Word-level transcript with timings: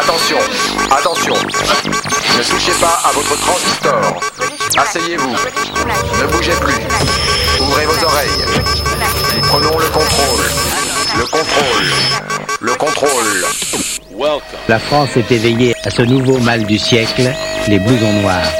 Attention, 0.00 0.38
attention. 0.96 1.34
Ne 1.34 2.42
touchez 2.44 2.72
pas 2.80 3.00
à 3.04 3.10
votre 3.12 3.36
transistor. 3.36 4.20
Asseyez-vous. 4.76 5.34
Ne 6.20 6.26
bougez 6.28 6.52
plus. 6.60 6.74
Ouvrez 7.60 7.84
vos 7.84 8.04
oreilles. 8.04 8.44
Prenons 9.42 9.76
le 9.76 9.86
contrôle. 9.86 10.44
Le 11.18 11.24
contrôle. 11.26 11.92
Le 12.60 12.74
contrôle. 12.74 13.44
La 14.68 14.78
France 14.78 15.16
est 15.16 15.32
éveillée 15.32 15.74
à 15.84 15.90
ce 15.90 16.02
nouveau 16.02 16.38
mal 16.38 16.64
du 16.64 16.78
siècle, 16.78 17.32
les 17.66 17.80
blousons 17.80 18.12
noirs. 18.22 18.52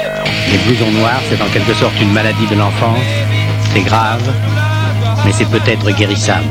Les 0.51 0.57
blousons 0.57 0.91
noirs, 0.91 1.21
c'est 1.29 1.41
en 1.41 1.49
quelque 1.49 1.73
sorte 1.75 1.93
une 2.01 2.11
maladie 2.11 2.47
de 2.47 2.55
l'enfance. 2.55 2.99
C'est 3.73 3.83
grave, 3.83 4.29
mais 5.25 5.31
c'est 5.31 5.49
peut-être 5.49 5.89
guérissable. 5.91 6.49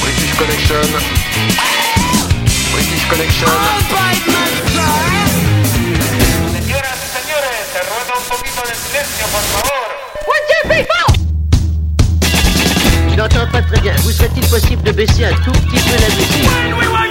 British 0.00 0.34
Connection. 0.36 1.13
British 3.04 3.10
Connection. 3.10 3.48
Señoras 6.52 6.98
y 7.02 7.08
señores, 7.18 7.60
se 7.72 7.80
ruega 7.80 8.14
un 8.16 8.24
poquito 8.28 8.62
de 8.62 8.74
silencio, 8.74 9.26
por 9.32 9.42
favor. 9.52 9.88
Je 13.10 13.16
n'entends 13.16 13.46
pas 13.52 13.62
très 13.62 13.80
bien. 13.80 13.94
Vous 14.02 14.10
serait-il 14.10 14.46
possible 14.48 14.82
de 14.82 14.92
baisser 14.92 15.24
un 15.24 15.34
tout 15.44 15.52
petit 15.52 15.80
peu 15.88 15.96
la 16.00 16.08
musique? 16.14 17.03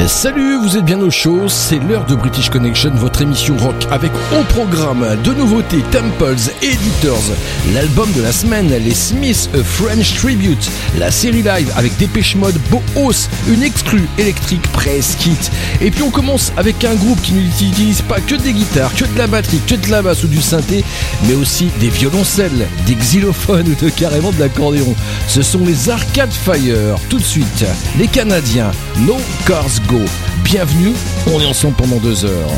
Et 0.00 0.08
salut, 0.08 0.58
vous 0.60 0.76
êtes 0.76 0.84
bien 0.84 0.98
au 1.00 1.10
show, 1.10 1.48
c'est 1.48 1.78
l'heure 1.78 2.04
de 2.04 2.16
British 2.16 2.50
Connection, 2.50 2.90
votre 2.96 3.22
émission 3.22 3.56
rock 3.58 3.86
avec 3.92 4.10
au 4.32 4.42
programme 4.48 5.06
de 5.22 5.32
nouveautés 5.32 5.82
Temples 5.92 6.34
Editors, 6.62 7.22
l'album 7.72 8.10
de 8.12 8.22
la 8.22 8.32
semaine, 8.32 8.68
les 8.68 8.94
Smiths 8.94 9.48
A 9.54 9.62
French 9.62 10.14
Tribute, 10.14 10.68
la 10.98 11.12
série 11.12 11.42
live 11.42 11.72
avec 11.76 11.96
Dépêche 11.96 12.34
Mode, 12.34 12.58
Boos, 12.70 13.28
une 13.46 13.62
exclue 13.62 14.08
électrique 14.18 14.66
press 14.72 15.14
kit. 15.20 15.36
Et 15.80 15.92
puis 15.92 16.02
on 16.02 16.10
commence 16.10 16.52
avec 16.56 16.84
un 16.84 16.94
groupe 16.96 17.22
qui 17.22 17.34
n'utilise 17.34 18.02
pas 18.02 18.18
que 18.18 18.34
des 18.34 18.52
guitares, 18.52 18.94
que 18.96 19.04
de 19.04 19.16
la 19.16 19.28
batterie, 19.28 19.60
que 19.64 19.76
de 19.76 19.90
la 19.92 20.02
basse 20.02 20.24
ou 20.24 20.28
du 20.28 20.42
synthé, 20.42 20.84
mais 21.28 21.34
aussi 21.34 21.68
des 21.78 21.90
violoncelles, 21.90 22.66
des 22.84 22.96
xylophones 22.96 23.68
ou 23.68 23.84
de 23.84 23.90
carrément 23.90 24.32
de 24.32 24.40
l'accordéon. 24.40 24.96
Ce 25.28 25.42
sont 25.42 25.64
les 25.64 25.88
Arcade 25.88 26.32
Fire. 26.32 26.98
Tout 27.08 27.18
de 27.18 27.24
suite, 27.24 27.64
les 27.98 28.08
Canadiens, 28.08 28.70
No 29.06 29.16
Cars 29.46 29.80
Go. 29.88 30.00
Bienvenue, 30.44 30.92
on 31.32 31.40
est 31.40 31.46
ensemble 31.46 31.76
pendant 31.76 31.96
deux 31.96 32.24
heures. 32.24 32.50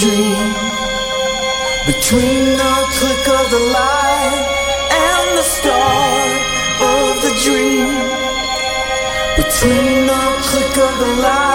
Dream. 0.00 0.48
Between 1.86 2.56
the 2.56 2.76
click 2.96 3.24
of 3.28 3.50
the 3.50 3.62
light 3.76 4.44
and 4.90 5.38
the 5.38 5.42
start 5.42 6.32
of 6.80 7.20
the 7.24 7.32
dream. 7.44 7.92
Between 9.36 10.06
the 10.06 10.24
click 10.48 10.74
of 10.78 10.92
the 11.00 11.10
light 11.20 11.49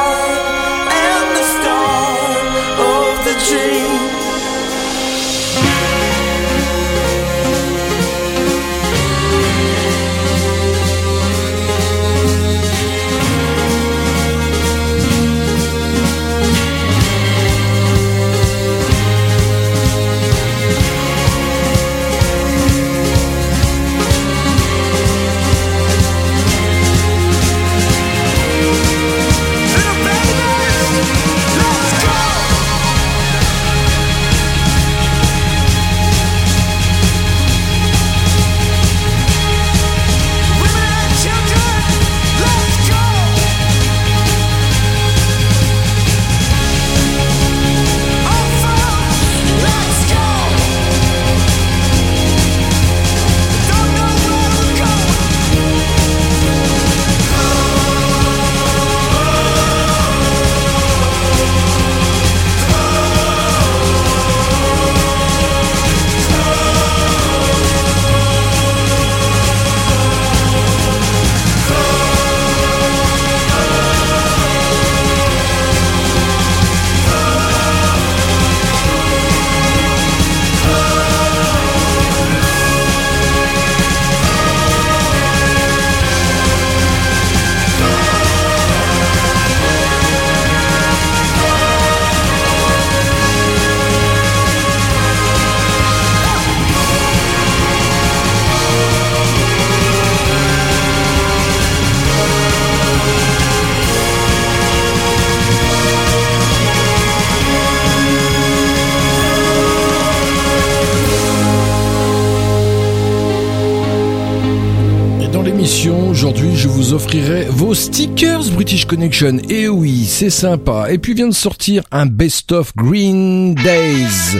vos 117.50 117.74
stickers 117.74 118.50
British 118.52 118.86
Connection. 118.86 119.38
Et 119.50 119.68
oui, 119.68 120.06
c'est 120.06 120.30
sympa. 120.30 120.88
Et 120.92 120.98
puis 120.98 121.14
vient 121.14 121.28
de 121.28 121.34
sortir 121.34 121.84
un 121.92 122.06
best-of 122.06 122.74
Green 122.76 123.56
Days. 123.56 124.40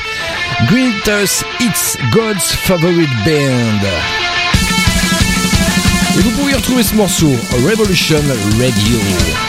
Greatest 0.68 1.46
It's 1.60 1.98
God's 2.12 2.54
Favorite 2.64 3.10
Band. 3.26 3.88
Et 6.18 6.22
vous 6.22 6.32
pouvez 6.32 6.54
retrouver 6.54 6.84
ce 6.84 6.96
morceau, 6.96 7.32
Revolution 7.70 8.22
Radio. 8.60 9.45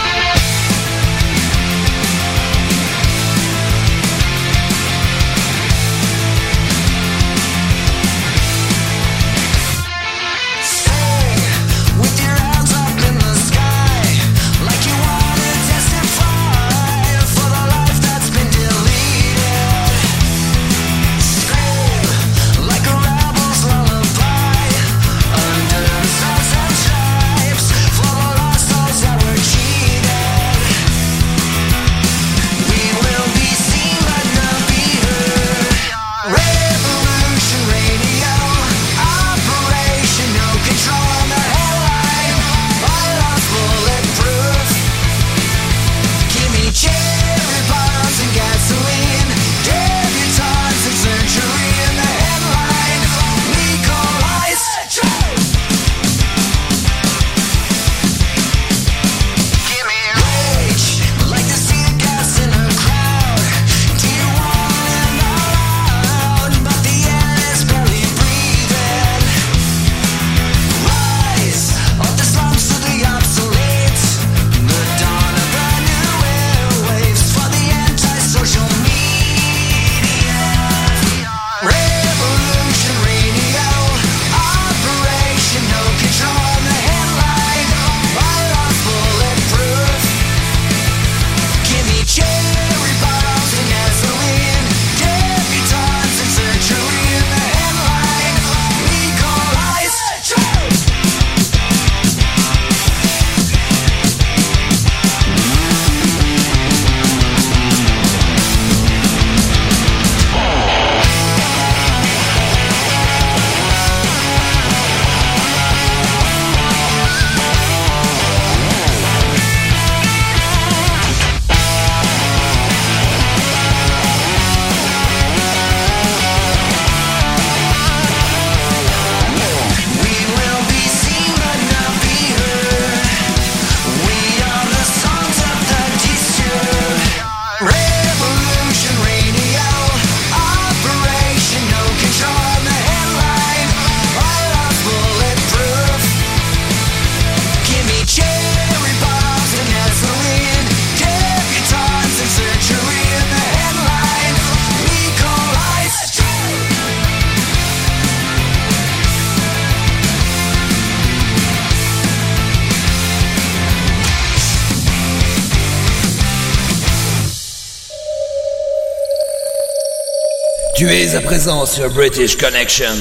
À 171.14 171.20
présent 171.20 171.66
sur 171.66 171.88
British 171.90 172.36
Connection, 172.36 172.92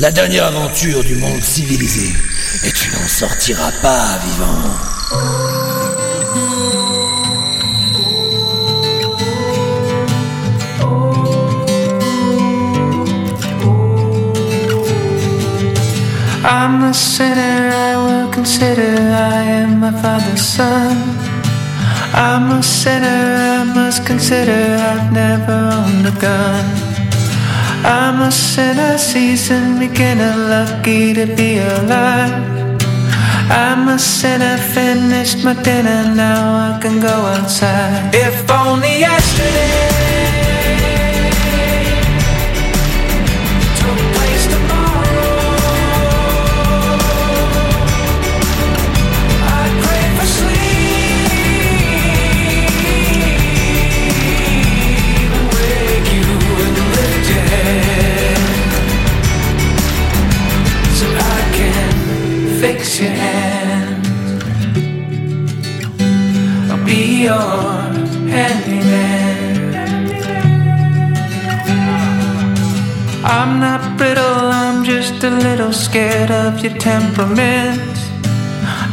la 0.00 0.10
dernière 0.10 0.46
aventure 0.46 1.04
du 1.04 1.14
monde 1.14 1.40
civilisé, 1.40 2.12
et 2.64 2.72
tu 2.72 2.90
n'en 2.90 3.06
sortiras 3.06 3.70
pas 3.80 4.18
vivant. 4.26 4.74
I'm 16.44 16.80
the 16.80 16.92
sinner 16.92 17.70
I 17.72 17.96
will 17.96 18.32
consider 18.32 18.82
I 18.82 19.42
am 19.44 19.78
my 19.78 19.92
father's 20.02 20.42
son. 20.42 20.96
I'm 22.12 22.50
a 22.50 22.62
sinner 22.62 23.06
I 23.06 23.64
must 23.72 24.04
consider 24.04 24.76
I've 24.78 25.12
never 25.12 25.52
owned 25.52 26.06
a 26.08 26.20
gun. 26.20 26.81
I'm 27.84 28.22
a 28.22 28.30
sinner, 28.30 28.96
seasoned 28.96 29.80
beginner, 29.80 30.34
lucky 30.36 31.14
to 31.14 31.26
be 31.26 31.58
alive. 31.58 32.32
I'm 33.50 33.88
a 33.88 33.98
sinner, 33.98 34.56
finished 34.56 35.44
my 35.44 35.54
dinner, 35.62 36.14
now 36.14 36.76
I 36.76 36.78
can 36.80 37.00
go 37.00 37.08
outside. 37.08 38.14
If 38.14 38.48
only 38.50 39.00
yesterday. 39.00 40.01
Scared 75.92 76.30
of 76.30 76.58
your 76.64 76.72
temperament. 76.78 77.94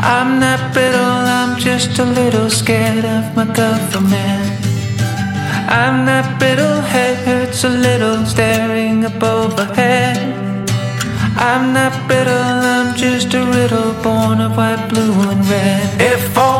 I'm 0.01 0.37
not 0.37 0.73
brittle, 0.73 1.21
I'm 1.39 1.57
just 1.57 1.97
a 1.97 2.03
little 2.03 2.49
scared 2.49 3.05
of 3.05 3.23
my 3.37 3.45
government. 3.45 4.51
I'm 5.81 6.03
not 6.03 6.25
brittle, 6.39 6.81
head 6.81 7.15
hurts 7.25 7.63
a 7.63 7.69
little 7.69 8.25
staring 8.25 9.05
up 9.05 9.23
overhead. 9.23 10.17
I'm 11.37 11.73
not 11.73 11.93
brittle, 12.05 12.59
I'm 12.75 12.93
just 12.97 13.33
a 13.33 13.45
riddle 13.45 13.93
born 14.03 14.41
of 14.41 14.57
white, 14.57 14.89
blue, 14.89 15.13
and 15.31 15.41
red. 15.47 16.01
If 16.01 16.37
only 16.37 16.58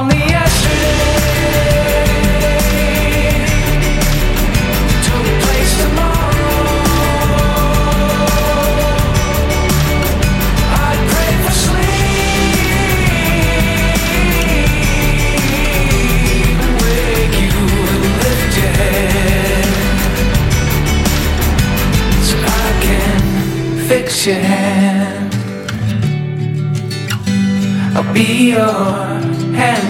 fix 24.20 24.28
your 24.28 24.36
hand. 24.36 25.34
I'll 27.96 28.14
be 28.14 28.50
your 28.52 28.74
handyman. 29.56 29.89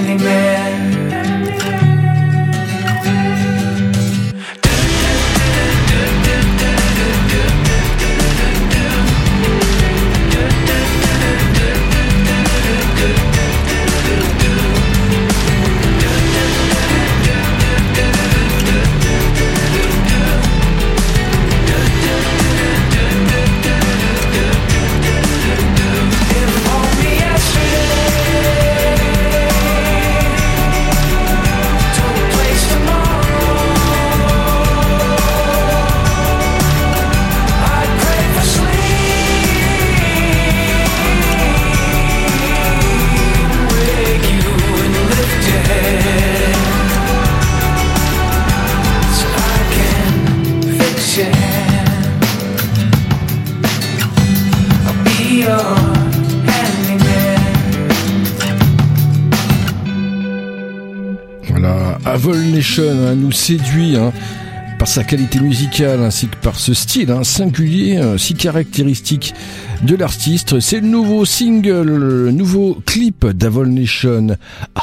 Hein, 62.79 63.15
nous 63.15 63.33
séduit 63.33 63.98
hein, 63.98 64.13
par 64.77 64.88
sa 64.88 65.03
qualité 65.03 65.41
musicale 65.41 66.00
ainsi 66.00 66.29
que 66.29 66.38
par 66.38 66.57
ce 66.57 66.74
style 66.74 67.12
hein, 67.12 67.25
singulier, 67.25 67.98
euh, 67.98 68.17
si 68.17 68.36
caractéristique 68.36 69.33
de 69.81 69.98
l'artiste. 69.98 70.62
C'est 70.62 70.79
le 70.79 70.88
nouveau 70.88 71.25
single, 71.25 71.89
le 71.89 72.31
nouveau 72.31 72.77
clip 72.86 73.25
d'Avol 73.27 73.67
Nation, 73.67 74.27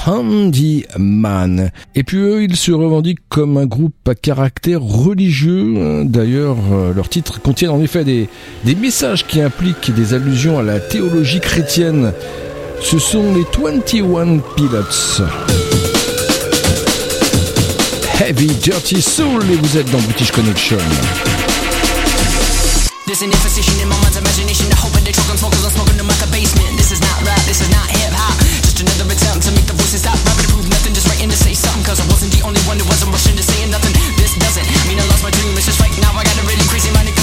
Handy 0.07 0.85
Man. 0.99 1.71
Et 1.95 2.03
puis 2.03 2.19
eux, 2.19 2.43
ils 2.43 2.57
se 2.57 2.71
revendiquent 2.71 3.27
comme 3.31 3.57
un 3.57 3.67
groupe 3.67 4.07
à 4.07 4.15
caractère 4.15 4.83
religieux. 4.83 6.05
D'ailleurs, 6.05 6.59
euh, 6.73 6.93
leurs 6.93 7.09
titres 7.09 7.41
contiennent 7.41 7.71
en 7.71 7.81
effet 7.81 8.05
des, 8.05 8.29
des 8.65 8.75
messages 8.75 9.27
qui 9.27 9.41
impliquent 9.41 9.95
des 9.95 10.13
allusions 10.13 10.59
à 10.59 10.63
la 10.63 10.81
théologie 10.81 11.41
chrétienne. 11.41 12.13
Ce 12.83 12.99
sont 12.99 13.35
les 13.35 13.47
21 13.59 14.41
Pilots. 14.55 15.66
Heavy 18.19 18.49
Dirty 18.65 19.03
Soul 19.03 19.45
et 19.53 19.57
vous 19.57 19.77
êtes 19.77 19.91
dans 19.91 20.01
British 20.01 20.33
Connection. 20.33 20.79
There's 23.05 23.21
an 23.21 23.29
imposition 23.29 23.77
in 23.83 23.89
my 23.89 23.95
mind's 24.01 24.17
imagination. 24.17 24.67
The 24.73 24.81
hope 24.81 24.97
of 24.97 25.05
the 25.05 25.13
truck 25.13 25.29
I'm 25.29 25.37
smoking, 25.37 25.61
I'm 25.61 25.71
smoking 25.71 25.97
them 26.01 26.09
like 26.09 26.25
a 26.25 26.31
basement. 26.33 26.77
This 26.81 26.97
is 26.97 27.01
not 27.05 27.13
rap, 27.29 27.39
this 27.45 27.61
is 27.61 27.69
not 27.69 27.85
hip 27.93 28.11
hop 28.17 28.35
Just 28.65 28.81
another 28.81 29.13
attempt 29.13 29.45
to 29.47 29.53
make 29.53 29.69
the 29.69 29.77
voices 29.77 30.01
stop 30.01 30.17
rapping 30.25 30.49
to 30.49 30.53
prove 30.57 30.67
nothing, 30.67 30.97
just 30.97 31.07
writing 31.13 31.29
to 31.29 31.37
say 31.37 31.53
something 31.53 31.85
Cause 31.85 32.01
I 32.01 32.07
wasn't 32.09 32.33
the 32.33 32.43
only 32.43 32.61
one 32.65 32.81
who 32.81 32.89
wasn't 32.89 33.13
rushing 33.13 33.37
to 33.37 33.45
saying 33.45 33.71
nothing. 33.71 33.93
This 34.17 34.33
doesn't 34.35 34.65
mean 34.89 34.97
I 34.97 35.05
lost 35.13 35.23
my 35.23 35.31
dream, 35.31 35.53
it's 35.53 35.69
just 35.69 35.79
right 35.79 35.93
now 36.01 36.17
I 36.17 36.25
got 36.25 36.41
a 36.41 36.45
really 36.49 36.65
crazy 36.73 36.91
mind 36.97 37.16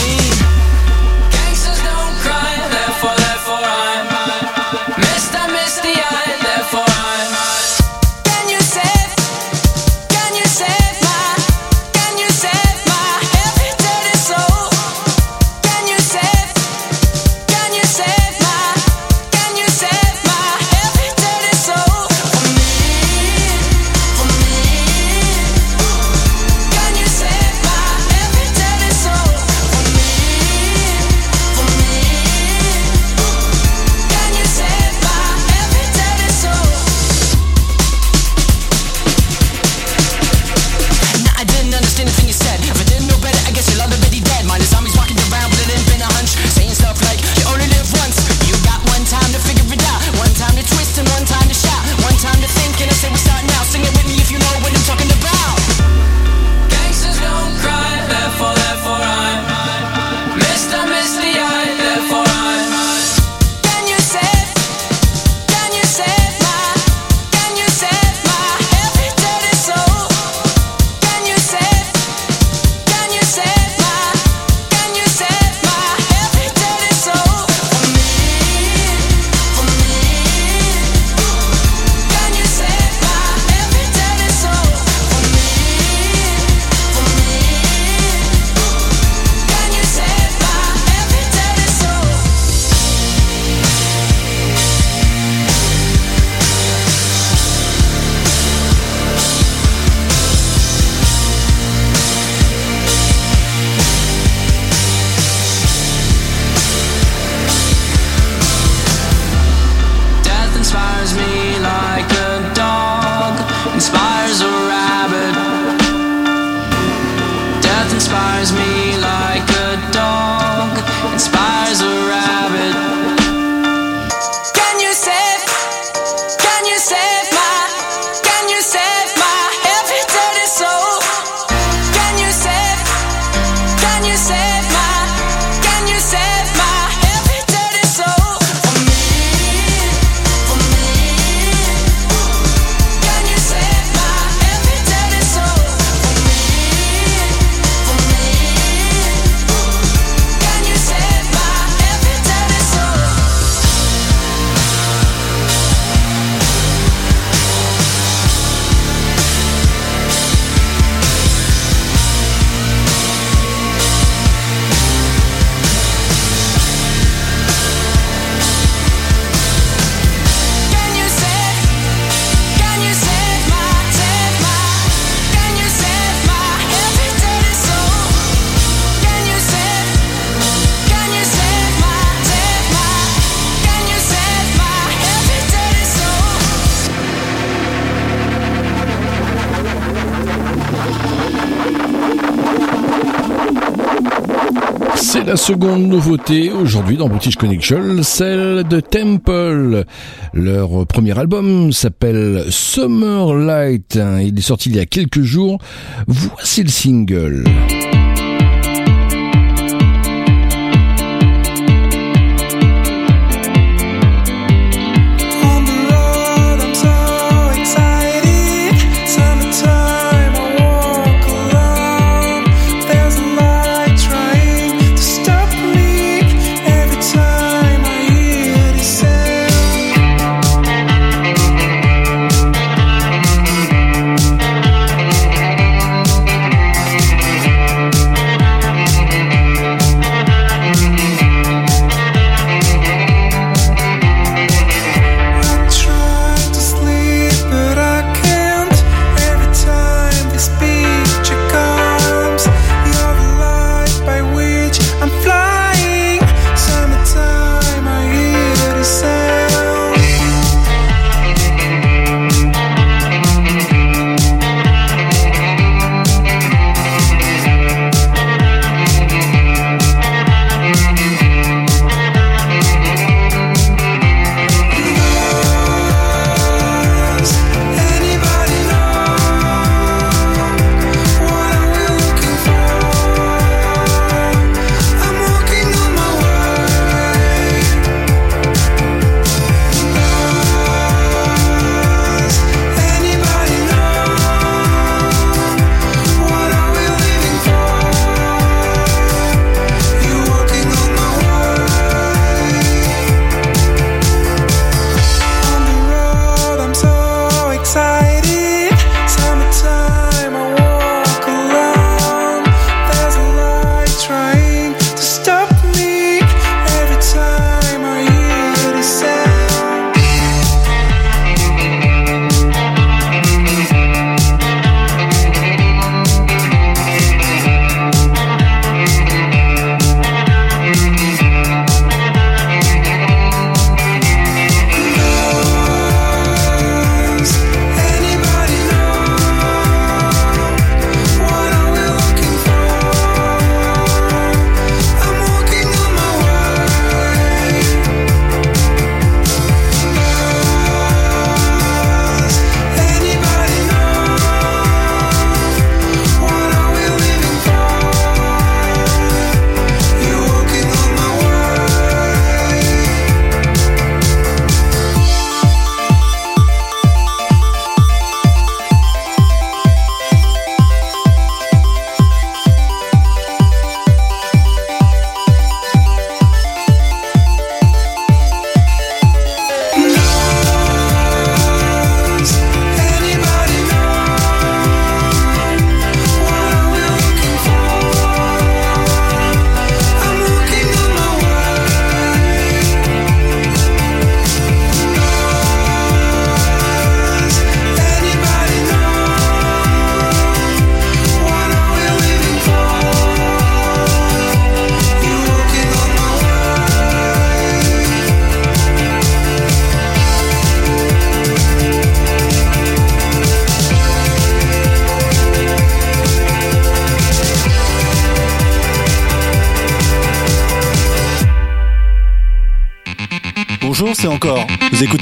la 195.33 195.37
seconde 195.37 195.87
nouveauté 195.87 196.51
aujourd'hui 196.51 196.95
dans 196.95 197.09
British 197.09 197.37
Connection, 197.37 198.03
celle 198.03 198.63
de 198.65 198.79
Temple. 198.79 199.83
Leur 200.31 200.85
premier 200.85 201.17
album 201.17 201.73
s'appelle 201.73 202.45
Summer 202.49 203.33
Light. 203.33 203.97
Il 204.21 204.37
est 204.37 204.41
sorti 204.41 204.69
il 204.69 204.75
y 204.75 204.79
a 204.79 204.85
quelques 204.85 205.23
jours. 205.23 205.57
Voici 206.05 206.61
le 206.61 206.69
single. 206.69 207.45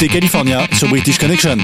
California 0.07 0.67
sur 0.73 0.89
British 0.89 1.17
Connection. 1.17 1.57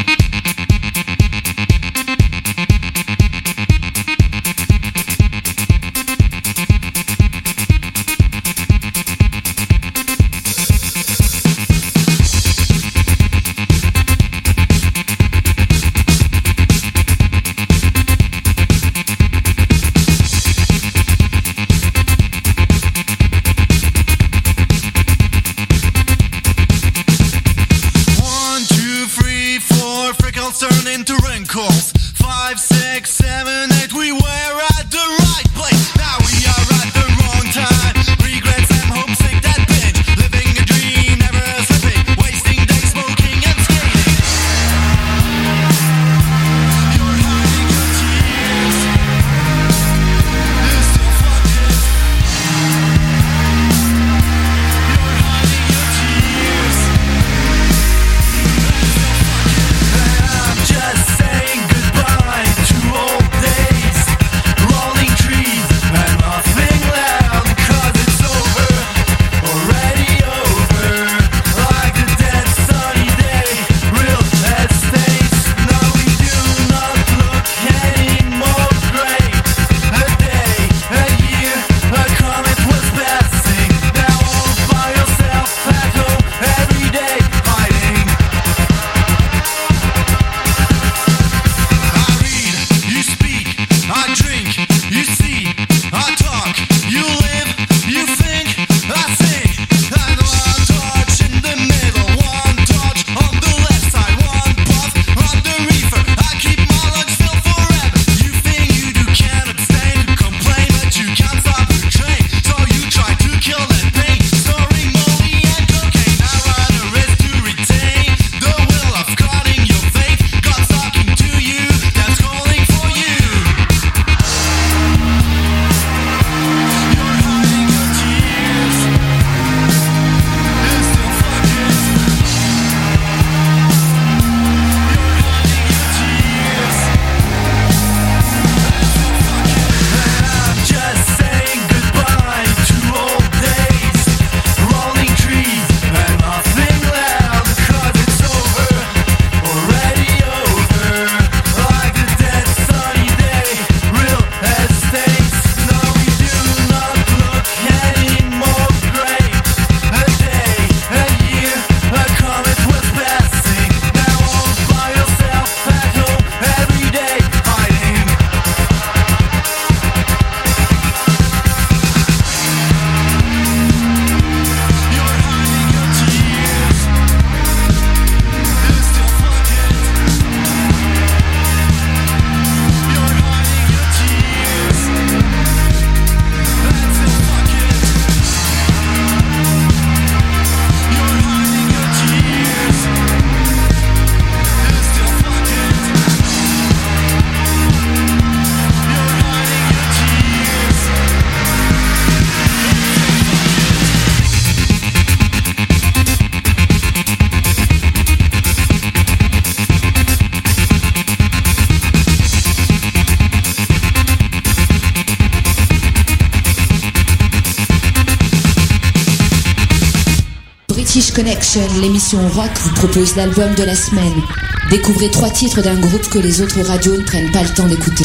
L'émission 221.55 222.27
rock 222.27 222.51
vous 222.61 222.73
propose 222.75 223.15
l'album 223.15 223.55
de 223.55 223.63
la 223.63 223.73
semaine. 223.73 224.21
Découvrez 224.69 225.09
trois 225.09 225.29
titres 225.29 225.61
d'un 225.61 225.79
groupe 225.79 226.09
que 226.09 226.19
les 226.19 226.41
autres 226.41 226.61
radios 226.61 226.97
ne 226.97 227.03
prennent 227.03 227.31
pas 227.31 227.41
le 227.41 227.49
temps 227.49 227.67
d'écouter. 227.67 228.03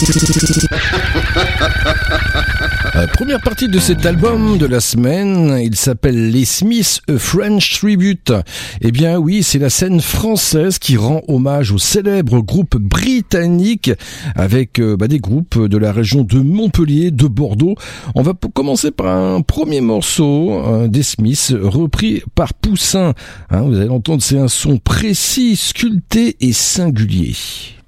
Euh, 3.02 3.06
première 3.06 3.40
partie 3.40 3.68
de 3.68 3.78
cet 3.78 4.06
album 4.06 4.58
de 4.58 4.66
la 4.66 4.80
semaine, 4.80 5.58
il 5.60 5.74
s'appelle 5.76 6.30
Les 6.30 6.44
Smiths 6.44 7.00
A 7.08 7.18
French 7.18 7.78
Tribute. 7.78 8.32
Eh 8.80 8.92
bien 8.92 9.18
oui, 9.18 9.42
c'est 9.42 9.58
la 9.58 9.70
scène 9.70 10.00
française 10.00 10.78
qui 10.78 10.96
rend 10.96 11.22
hommage 11.26 11.72
au 11.72 11.78
célèbre 11.78 12.40
groupe 12.40 12.76
britannique 12.76 13.90
avec 14.36 14.78
euh, 14.78 14.96
bah, 14.96 15.08
des 15.08 15.18
groupes 15.18 15.58
de 15.58 15.76
la 15.78 15.92
région 15.92 16.22
de 16.22 16.38
Montpellier, 16.38 17.10
de 17.10 17.26
Bordeaux. 17.26 17.74
On 18.14 18.22
va 18.22 18.34
commencer 18.54 18.90
par 18.90 19.16
un 19.16 19.40
premier 19.40 19.80
morceau 19.80 20.52
euh, 20.52 20.86
des 20.86 21.02
Smiths 21.02 21.54
repris 21.60 22.22
par 22.34 22.54
Poussin. 22.54 23.14
Hein, 23.50 23.62
vous 23.62 23.76
allez 23.76 23.86
l'entendre, 23.86 24.22
c'est 24.22 24.38
un 24.38 24.48
son 24.48 24.78
précis, 24.78 25.56
sculpté 25.56 26.36
et 26.40 26.52
singulier. 26.52 27.34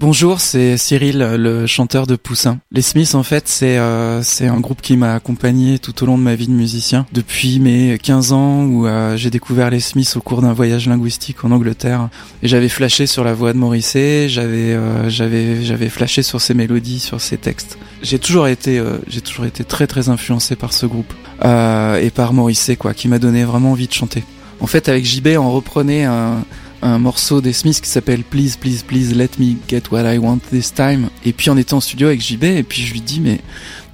Bonjour, 0.01 0.41
c'est 0.41 0.77
Cyril, 0.77 1.19
le 1.19 1.67
chanteur 1.67 2.07
de 2.07 2.17
Poussin. 2.17 2.59
Les 2.73 2.83
Smiths, 2.83 3.15
en 3.15 3.23
fait, 3.23 3.49
c'est 3.49 3.79
euh, 3.79 4.23
un 4.41 4.61
groupe 4.61 4.83
qui 4.83 4.97
m'a 4.97 5.15
accompagné 5.15 5.79
tout 5.79 6.03
au 6.03 6.07
long 6.07 6.19
de 6.19 6.23
ma 6.23 6.35
vie 6.35 6.49
de 6.49 6.53
musicien. 6.53 7.07
Depuis 7.13 7.61
mes 7.61 7.99
15 7.99 8.33
ans 8.33 8.65
où 8.65 8.87
euh, 8.87 9.17
j'ai 9.17 9.31
découvert 9.31 9.71
les 9.71 9.81
Smiths 9.81 10.17
au 10.17 10.21
cours 10.21 10.43
d'un 10.43 10.53
voyage 10.53 10.89
linguistique 10.89 11.45
en 11.45 11.53
Angleterre. 11.53 12.09
Et 12.43 12.49
j'avais 12.49 12.69
flashé 12.69 13.07
sur 13.07 13.25
la 13.25 13.35
voix 13.35 13.53
de 13.53 13.59
Morrissey, 13.59 14.29
j'avais 14.29 14.75
euh, 14.75 15.89
flashé 15.89 16.23
sur 16.23 16.41
ses 16.41 16.55
mélodies, 16.55 17.01
sur 17.01 17.21
ses 17.21 17.39
textes. 17.39 17.79
J'ai 18.05 18.19
toujours 18.19 18.49
été 18.49 18.79
euh, 18.79 18.99
j'ai 19.09 19.23
toujours 19.23 19.47
été 19.47 19.65
très 19.65 19.87
très 19.87 20.11
influencé 20.11 20.57
par 20.57 20.75
ce 20.75 20.85
groupe 20.85 21.13
euh, 21.43 21.97
et 21.97 22.11
par 22.11 22.35
Morrissey 22.35 22.77
quoi, 22.77 22.93
qui 22.93 23.09
m'a 23.09 23.19
donné 23.19 23.45
vraiment 23.45 23.71
envie 23.71 23.89
de 23.89 23.93
chanter. 23.95 24.25
En 24.61 24.67
fait, 24.67 24.89
avec 24.89 25.07
JB, 25.07 25.29
on 25.39 25.51
reprenait 25.51 26.05
un 26.05 26.45
un 26.85 26.99
morceau 26.99 27.41
des 27.41 27.55
Smiths 27.55 27.81
qui 27.81 27.89
s'appelle 27.89 28.23
Please, 28.23 28.57
Please, 28.61 28.85
Please 28.87 29.15
Let 29.15 29.31
Me 29.39 29.57
Get 29.67 29.85
What 29.91 30.13
I 30.13 30.19
Want 30.19 30.39
This 30.51 30.73
Time. 30.73 31.09
Et 31.25 31.33
puis 31.33 31.49
on 31.49 31.57
était 31.57 31.73
en 31.73 31.81
studio 31.81 32.09
avec 32.09 32.21
JB 32.21 32.45
et 32.45 32.63
puis 32.63 32.83
je 32.83 32.93
lui 32.93 33.01
dis 33.01 33.21
mais 33.21 33.41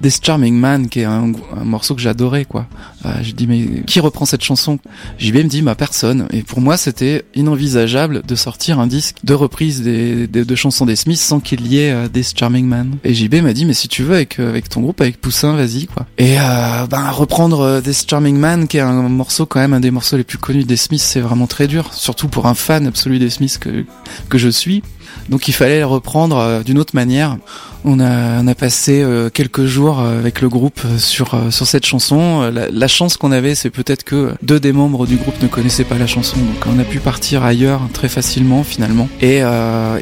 This 0.01 0.19
Charming 0.23 0.55
Man 0.57 0.89
qui 0.89 1.01
est 1.01 1.05
un, 1.05 1.31
morceau 1.63 1.95
que 1.95 2.01
j'adorais 2.01 2.45
quoi. 2.45 2.65
Euh, 3.05 3.13
je 3.23 3.31
dis 3.31 3.47
mais 3.47 3.83
qui 3.85 3.99
reprend 3.99 4.25
cette 4.25 4.43
chanson? 4.43 4.79
JB 5.19 5.35
me 5.37 5.43
dit 5.43 5.61
ma 5.61 5.75
personne. 5.75 6.27
Et 6.31 6.41
pour 6.43 6.61
moi 6.61 6.77
c'était 6.77 7.23
inenvisageable 7.35 8.21
de 8.27 8.35
sortir 8.35 8.79
un 8.79 8.87
disque 8.87 9.17
de 9.23 9.33
reprise 9.33 9.81
des, 9.83 10.27
des- 10.27 10.45
de 10.45 10.55
chansons 10.55 10.85
des 10.85 10.95
Smiths 10.95 11.19
sans 11.19 11.39
qu'il 11.39 11.67
y 11.67 11.79
ait 11.79 11.91
euh, 11.91 12.07
This 12.07 12.33
Charming 12.35 12.65
Man. 12.65 12.97
Et 13.03 13.13
JB 13.13 13.35
m'a 13.43 13.53
dit 13.53 13.65
mais 13.65 13.73
si 13.73 13.87
tu 13.87 14.03
veux 14.03 14.15
avec 14.15 14.39
euh, 14.39 14.49
avec 14.49 14.69
ton 14.69 14.81
groupe 14.81 15.01
avec 15.01 15.19
Poussin 15.21 15.55
vas-y 15.55 15.85
quoi. 15.87 16.05
Et 16.17 16.39
euh, 16.39 16.87
ben 16.89 17.09
reprendre 17.11 17.59
euh, 17.61 17.81
This 17.81 18.05
Charming 18.09 18.37
Man 18.37 18.67
qui 18.67 18.77
est 18.77 18.81
un 18.81 19.09
morceau 19.09 19.45
quand 19.45 19.59
même 19.59 19.73
un 19.73 19.79
des 19.79 19.91
morceaux 19.91 20.17
les 20.17 20.23
plus 20.23 20.37
connus 20.37 20.63
des 20.63 20.77
Smiths 20.77 21.01
c'est 21.01 21.21
vraiment 21.21 21.47
très 21.47 21.67
dur 21.67 21.93
surtout 21.93 22.27
pour 22.27 22.47
un 22.47 22.55
fan 22.55 22.87
absolu 22.87 23.19
des 23.19 23.29
Smiths 23.29 23.59
que 23.59 23.85
que 24.29 24.37
je 24.37 24.49
suis. 24.49 24.83
Donc 25.29 25.47
il 25.47 25.53
fallait 25.53 25.79
le 25.79 25.85
reprendre 25.85 26.37
euh, 26.37 26.63
d'une 26.63 26.77
autre 26.77 26.95
manière. 26.95 27.37
On 27.83 27.99
a, 27.99 28.53
passé 28.53 29.01
euh, 29.01 29.29
quelques 29.29 29.65
jours 29.65 29.99
euh, 29.99 30.19
avec 30.19 30.41
le 30.41 30.49
groupe 30.49 30.81
sur 30.97 31.35
sur 31.49 31.65
cette 31.65 31.85
chanson. 31.85 32.51
La, 32.51 32.87
chance 32.87 33.17
qu'on 33.17 33.31
avait, 33.31 33.55
c'est 33.55 33.69
peut-être 33.69 34.03
que 34.03 34.33
deux 34.43 34.59
des 34.59 34.71
membres 34.71 35.07
du 35.07 35.15
groupe 35.15 35.41
ne 35.41 35.47
connaissaient 35.47 35.85
pas 35.85 35.97
la 35.97 36.07
chanson, 36.07 36.37
donc 36.37 36.65
on 36.67 36.77
a 36.79 36.83
pu 36.83 36.99
partir 36.99 37.43
ailleurs 37.43 37.81
très 37.93 38.09
facilement 38.09 38.63
finalement. 38.63 39.07
Et, 39.21 39.41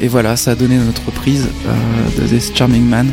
voilà, 0.08 0.36
ça 0.36 0.52
a 0.52 0.54
donné 0.56 0.76
notre 0.76 1.06
reprise 1.06 1.46
euh, 1.66 2.20
de 2.20 2.26
This 2.26 2.52
Charming 2.54 2.84
Man. 2.84 3.12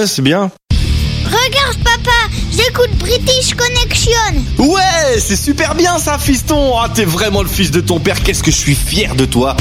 Ouais, 0.00 0.06
c'est 0.06 0.22
bien. 0.22 0.50
Regarde 1.26 1.76
papa, 1.84 2.10
j'écoute 2.50 2.88
British 2.98 3.54
Connection. 3.54 4.42
Ouais, 4.56 5.18
c'est 5.18 5.36
super 5.36 5.74
bien 5.74 5.98
ça, 5.98 6.16
fiston. 6.18 6.72
Ah, 6.78 6.88
t'es 6.88 7.04
vraiment 7.04 7.42
le 7.42 7.48
fils 7.48 7.70
de 7.70 7.82
ton 7.82 8.00
père. 8.00 8.22
Qu'est-ce 8.22 8.42
que 8.42 8.50
je 8.50 8.56
suis 8.56 8.74
fier 8.74 9.14
de 9.14 9.26
toi. 9.26 9.58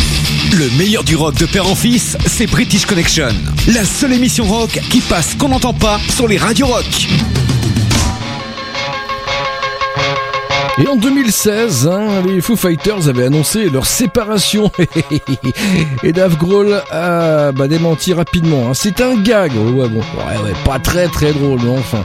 Le 0.54 0.70
meilleur 0.78 1.04
du 1.04 1.18
rock 1.18 1.36
de 1.36 1.46
père 1.46 1.68
en 1.68 1.76
fils, 1.76 2.16
c'est 2.26 2.48
British 2.48 2.86
Connection. 2.86 3.28
La 3.68 3.84
seule 3.84 4.14
émission 4.14 4.46
rock 4.46 4.80
qui 4.90 5.02
passe 5.02 5.36
qu'on 5.36 5.50
n'entend 5.50 5.74
pas 5.74 6.00
sur 6.16 6.26
les 6.26 6.38
radios 6.38 6.68
rock. 6.68 6.86
Et 10.82 10.88
en 10.88 10.96
2016, 10.96 11.88
hein, 11.92 12.22
les 12.26 12.40
Foo 12.42 12.56
Fighters 12.56 13.10
avaient 13.10 13.26
annoncé 13.26 13.70
leur 13.70 13.86
séparation. 13.86 14.72
Et 16.04 16.14
Dave 16.14 16.38
Grohl 16.38 16.82
a 16.92 17.52
bah, 17.52 17.68
démenti 17.68 18.14
rapidement. 18.14 18.70
hein. 18.70 18.74
C'est 18.74 19.02
un 19.02 19.16
gag. 19.16 19.52
Ouais, 19.56 19.90
bon, 19.90 20.00
ouais, 20.00 20.38
ouais, 20.44 20.54
pas 20.64 20.80
très 20.80 21.08
très 21.08 21.34
drôle, 21.34 21.60
mais 21.64 21.78
enfin. 21.78 22.04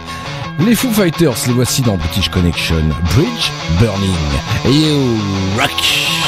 Les 0.60 0.74
Foo 0.76 0.90
Fighters, 0.92 1.34
les 1.48 1.52
voici 1.52 1.82
dans 1.82 1.96
British 1.96 2.28
Connection. 2.28 2.76
Bridge 3.16 3.50
Burning. 3.80 4.10
You 4.66 5.18
rock. 5.58 6.23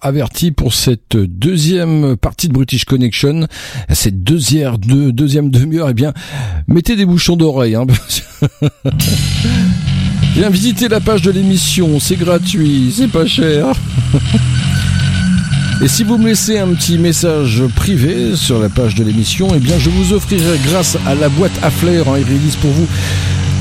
Averti 0.00 0.50
pour 0.50 0.74
cette 0.74 1.16
deuxième 1.16 2.16
partie 2.16 2.48
de 2.48 2.52
British 2.52 2.84
Connection, 2.84 3.46
cette 3.90 4.22
deuxième, 4.22 4.76
deux, 4.78 5.12
deuxième 5.12 5.50
demi-heure. 5.50 5.88
Eh 5.90 5.94
bien, 5.94 6.12
mettez 6.68 6.96
des 6.96 7.06
bouchons 7.06 7.36
d'oreille. 7.36 7.74
Hein, 7.74 7.86
Viens 10.34 10.50
visiter 10.50 10.88
la 10.88 11.00
page 11.00 11.22
de 11.22 11.30
l'émission, 11.30 11.98
c'est 11.98 12.16
gratuit, 12.16 12.92
c'est 12.96 13.08
pas 13.08 13.26
cher. 13.26 13.66
Et 15.82 15.88
si 15.88 16.04
vous 16.04 16.18
me 16.18 16.28
laissez 16.28 16.58
un 16.58 16.68
petit 16.74 16.98
message 16.98 17.62
privé 17.74 18.36
sur 18.36 18.60
la 18.60 18.68
page 18.68 18.94
de 18.94 19.02
l'émission, 19.02 19.48
eh 19.54 19.58
bien 19.58 19.78
je 19.78 19.88
vous 19.90 20.12
offrirai 20.12 20.58
grâce 20.66 20.98
à 21.06 21.14
la 21.14 21.28
boîte 21.30 21.58
à 21.62 21.70
flair, 21.70 22.06
hein, 22.08 22.18
ils 22.18 22.24
réalisent 22.24 22.56
pour 22.56 22.70
vous 22.70 22.86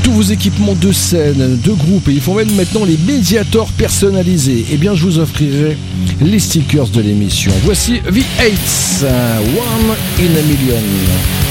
tous 0.04 0.12
vos 0.12 0.22
équipements 0.22 0.76
de 0.76 0.91
scène, 0.91 1.60
de 1.64 1.72
groupe, 1.72 2.08
et 2.08 2.14
ils 2.14 2.22
font 2.22 2.36
même 2.36 2.54
maintenant 2.56 2.86
les 2.86 2.97
médiators 2.97 3.72
personnalisés. 3.74 4.66
Eh 4.72 4.78
bien 4.78 4.95
je 4.95 5.04
vous 5.04 5.20
offrirai 5.20 5.78
les 6.22 6.39
stickers 6.39 6.88
de 6.89 7.02
l'émission. 7.02 7.52
Voici 7.64 8.02
V8, 8.08 9.04
One 9.04 9.95
in 10.20 10.38
a 10.38 10.41
Million. 10.43 11.49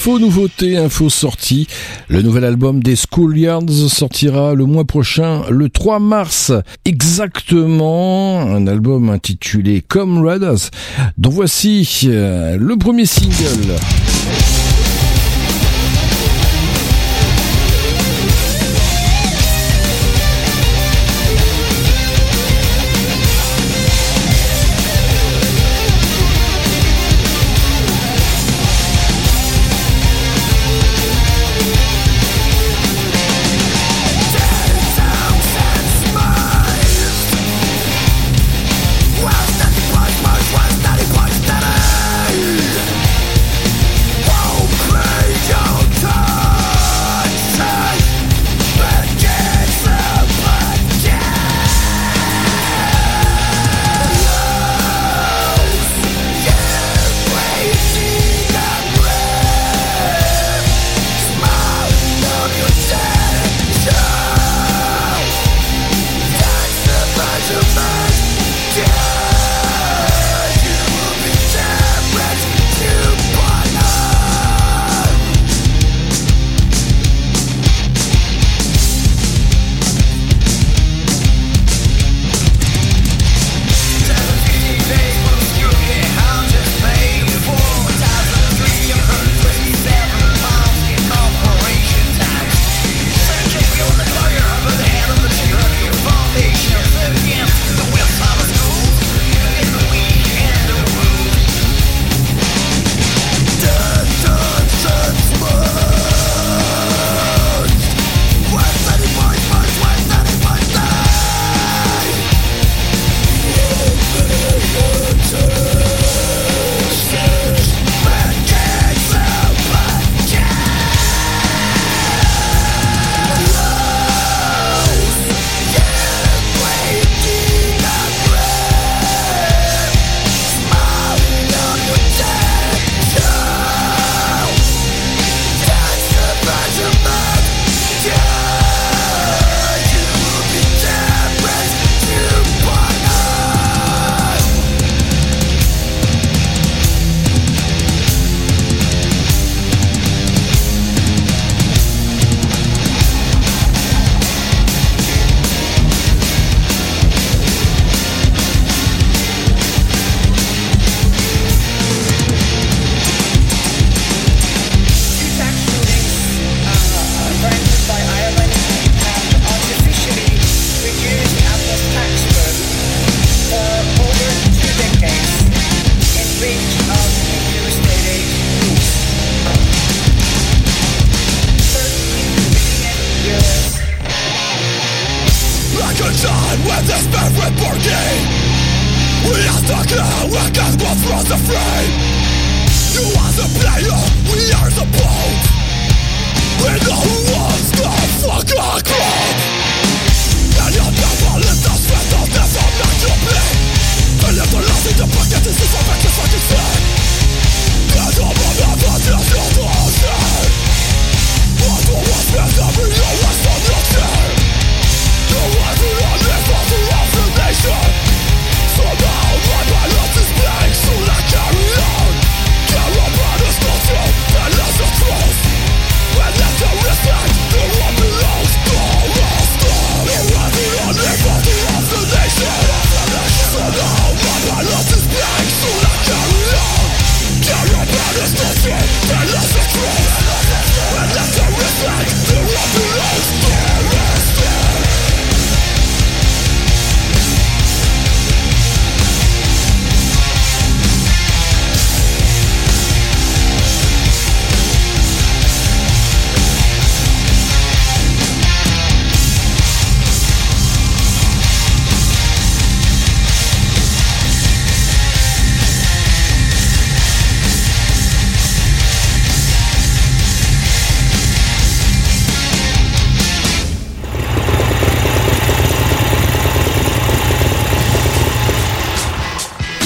Info 0.00 0.18
nouveauté, 0.18 0.78
info 0.78 1.10
sortie. 1.10 1.66
Le 2.08 2.22
nouvel 2.22 2.46
album 2.46 2.82
des 2.82 2.96
Schoolyards 2.96 3.68
sortira 3.68 4.54
le 4.54 4.64
mois 4.64 4.86
prochain, 4.86 5.42
le 5.50 5.68
3 5.68 5.98
mars. 5.98 6.52
Exactement. 6.86 8.40
Un 8.40 8.66
album 8.66 9.10
intitulé 9.10 9.82
Comrades, 9.86 10.70
dont 11.18 11.28
voici 11.28 12.04
euh, 12.06 12.56
le 12.56 12.78
premier 12.78 13.04
single. 13.04 13.76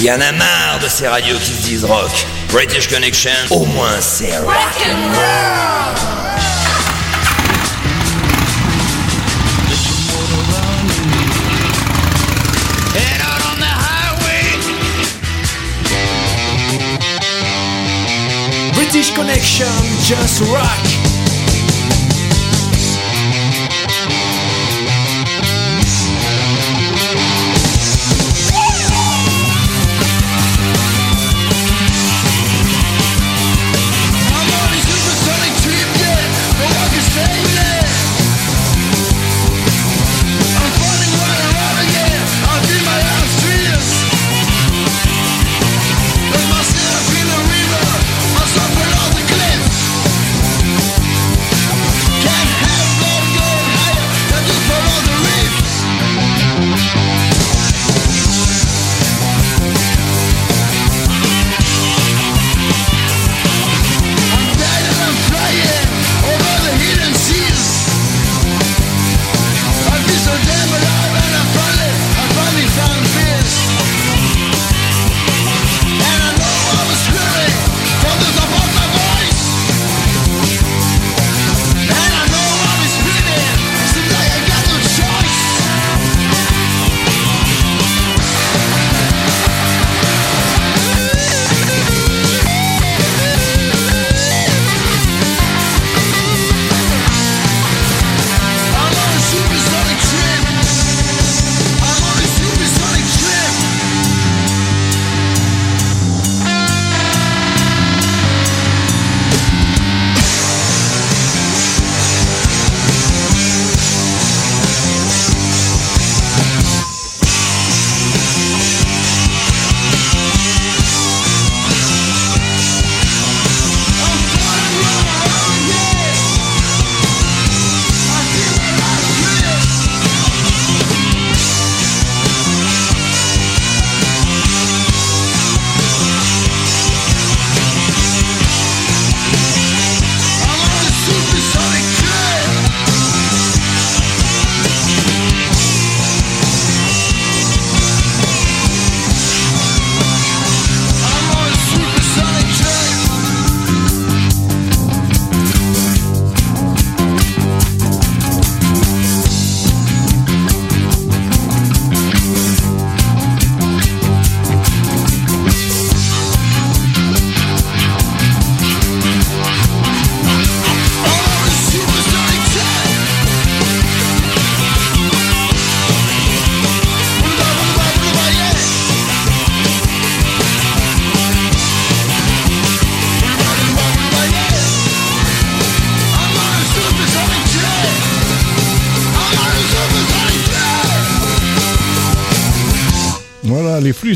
Il 0.05 0.09
y 0.09 0.11
en 0.11 0.21
a 0.21 0.31
marre 0.33 0.79
de 0.83 0.87
ces 0.87 1.07
radios 1.07 1.39
qui 1.39 1.51
se 1.51 1.63
disent 1.63 1.83
rock. 1.83 2.27
British 2.51 2.87
Connection, 2.87 3.31
au 3.49 3.65
moins 3.65 3.99
c'est 3.99 4.37
rock. 4.37 4.53
British 18.75 19.11
Connection, 19.15 19.65
just 20.03 20.43
rock. 20.51 21.14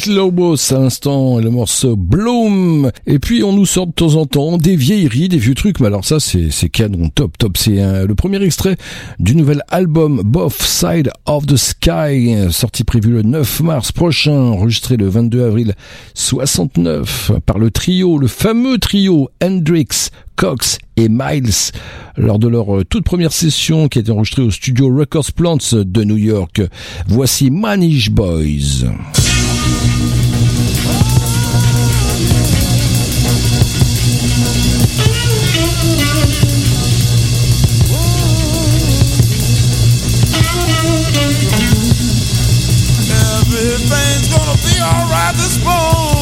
Lobos 0.10 0.74
à 0.74 0.80
l'instant, 0.80 1.40
le 1.40 1.50
morceau 1.50 1.96
Bloom. 1.96 2.92
Et 3.06 3.20
puis 3.20 3.44
on 3.44 3.54
nous 3.54 3.66
sort 3.66 3.88
de 3.88 3.92
temps 3.92 4.16
en 4.16 4.26
temps 4.26 4.58
des 4.58 4.76
vieilleries, 4.76 5.30
des 5.30 5.38
vieux 5.38 5.56
trucs, 5.56 5.80
mais 5.80 5.88
alors 5.88 6.04
ça 6.04 6.20
c'est 6.20 6.50
c'est 6.52 6.70
canon, 6.70 7.10
top, 7.10 7.38
top. 7.38 7.58
C'est 7.58 7.80
euh, 7.80 8.06
le 8.06 8.16
premier 8.16 8.42
extrait 8.44 8.76
du 9.20 9.36
nouvel 9.36 9.62
album 9.70 10.22
Both 10.24 10.62
Side 10.62 11.12
of 11.26 11.46
the 11.46 11.56
Sky, 11.56 12.36
sorti 12.52 12.84
prévu 12.84 13.12
le 13.12 13.22
9 13.22 13.62
mars 13.62 13.92
prochain, 13.92 14.34
enregistré 14.34 14.98
le 14.98 15.08
22 15.08 15.44
avril 15.46 15.74
69 16.14 17.32
par 17.46 17.60
le 17.60 17.72
trio, 17.72 18.18
le 18.18 18.28
fameux 18.28 18.78
trio 18.78 19.30
Hendrix, 19.44 20.10
Cox 20.36 20.78
et 20.98 21.10
Miles 21.10 21.72
lors 22.18 22.40
de 22.40 22.48
leur 22.48 22.78
euh, 22.78 22.84
toute 22.84 23.04
première 23.04 23.32
session 23.32 23.88
qui 23.88 24.00
a 24.00 24.02
été 24.02 24.12
enregistrée 24.12 24.42
au 24.42 24.52
studio 24.52 24.94
Records 24.96 25.32
Plants 25.34 25.58
de 25.74 26.04
New 26.04 26.18
York. 26.18 26.62
Voici 27.08 27.50
Manish 27.50 28.10
Boys. 28.12 28.86
Be 44.64 44.82
alright 44.82 45.36
this 45.36 45.58
When 45.58 46.19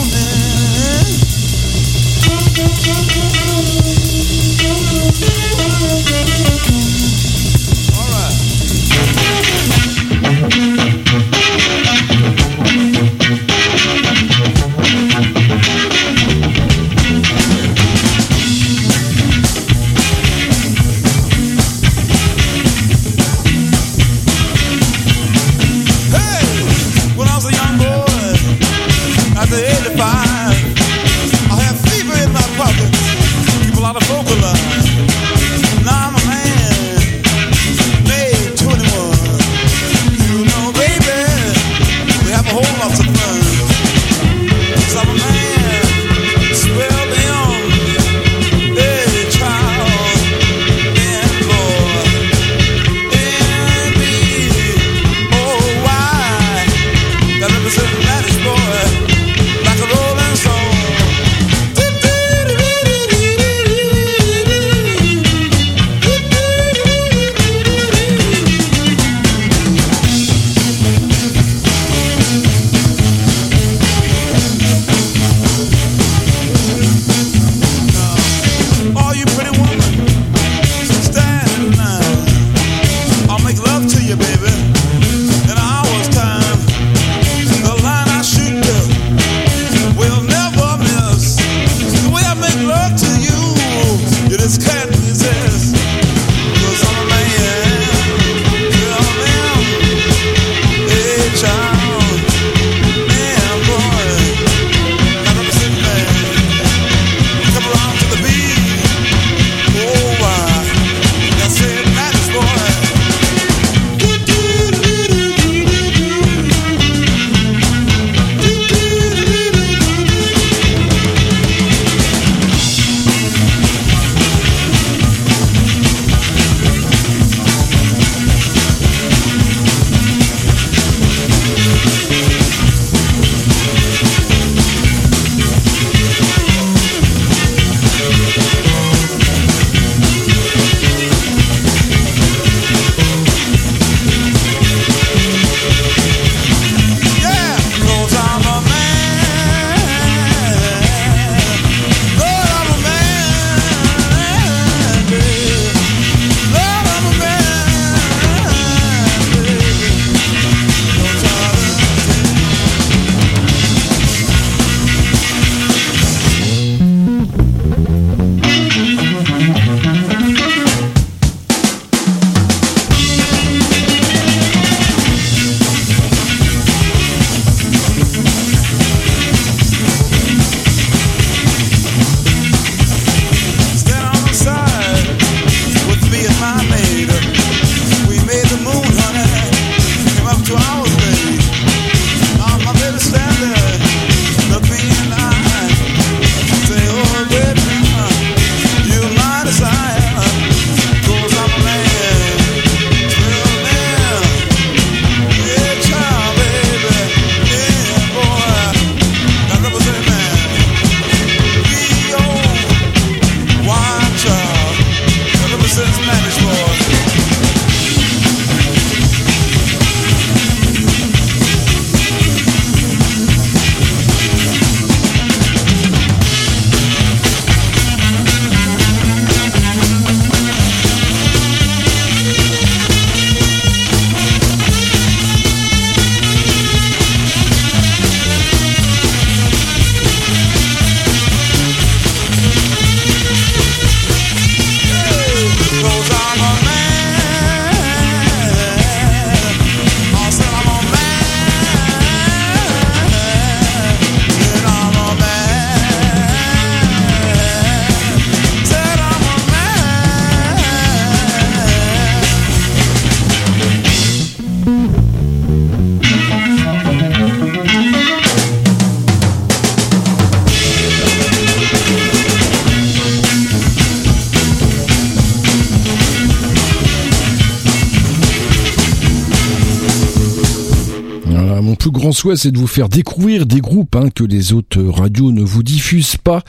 souhait, 282.18 282.36
c'est 282.36 282.52
de 282.52 282.58
vous 282.58 282.68
faire 282.68 282.90
découvrir 282.90 283.46
des 283.46 283.62
groupes 283.62 283.96
hein, 283.96 284.10
que 284.14 284.24
les 284.24 284.54
autres 284.54 284.82
radios 284.82 285.32
ne 285.32 285.44
vous 285.44 285.62
diffusent 285.62 286.18
pas. 286.18 286.42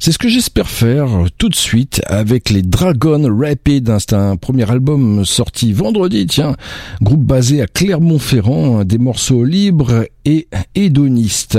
C'est 0.00 0.10
ce 0.10 0.18
que 0.18 0.28
j'espère 0.28 0.68
faire 0.68 1.08
tout 1.38 1.48
de 1.48 1.54
suite 1.54 2.02
avec 2.06 2.50
les 2.50 2.62
Dragon 2.62 3.28
Rapid. 3.32 3.88
Hein. 3.88 3.98
C'est 4.00 4.14
un 4.14 4.36
premier 4.36 4.68
album 4.68 5.24
sorti 5.24 5.72
vendredi, 5.72 6.26
tiens. 6.26 6.56
Groupe 7.00 7.24
basé 7.24 7.62
à 7.62 7.66
Clermont-Ferrand, 7.66 8.80
hein, 8.80 8.84
des 8.84 8.98
morceaux 8.98 9.44
libres 9.44 10.06
et 10.24 10.48
hédonistes. 10.74 11.58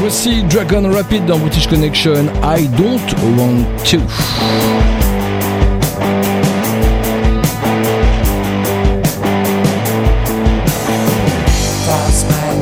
Voici 0.00 0.42
Dragon 0.50 0.90
Rapid 0.92 1.24
dans 1.24 1.38
British 1.38 1.66
Connection. 1.66 2.26
I 2.42 2.68
don't 2.76 3.38
want 3.38 3.64
to. 3.84 4.97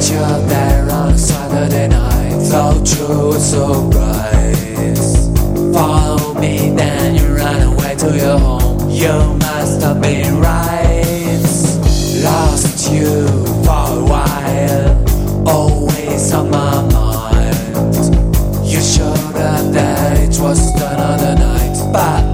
First 0.07 0.21
met 0.21 0.41
you 0.41 0.49
there 0.49 0.91
on 0.93 1.13
a 1.13 1.19
Saturday 1.19 1.89
night. 1.89 2.31
You 2.31 3.29
were 3.29 3.39
so 3.41 3.91
bright. 3.91 4.99
Follow 5.75 6.35
me, 6.35 6.71
then 6.71 7.17
you 7.17 7.35
ran 7.35 7.73
away 7.73 7.97
to 7.97 8.17
your 8.17 8.39
home. 8.39 8.89
You 8.89 9.35
must 9.39 9.83
have 9.83 10.01
been 10.01 10.39
right. 10.39 11.43
Lost 12.23 12.93
you 12.93 13.27
for 13.65 13.99
a 13.99 14.05
while, 14.05 15.49
always 15.49 16.33
on 16.33 16.51
my 16.51 16.83
mind. 16.93 18.05
You 18.65 18.81
showed 18.81 19.37
up 19.37 19.73
that 19.73 20.19
it 20.19 20.41
was 20.41 20.73
another 20.77 21.35
night, 21.35 21.93
but 21.93 22.26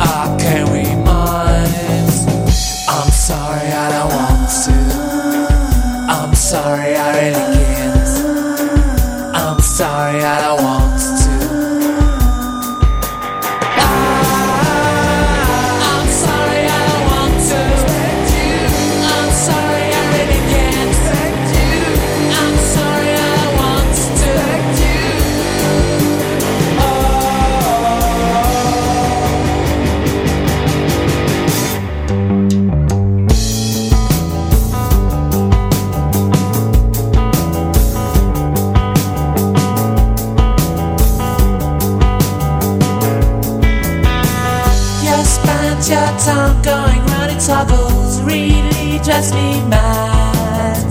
drives 49.23 49.35
me 49.35 49.69
mad. 49.69 50.85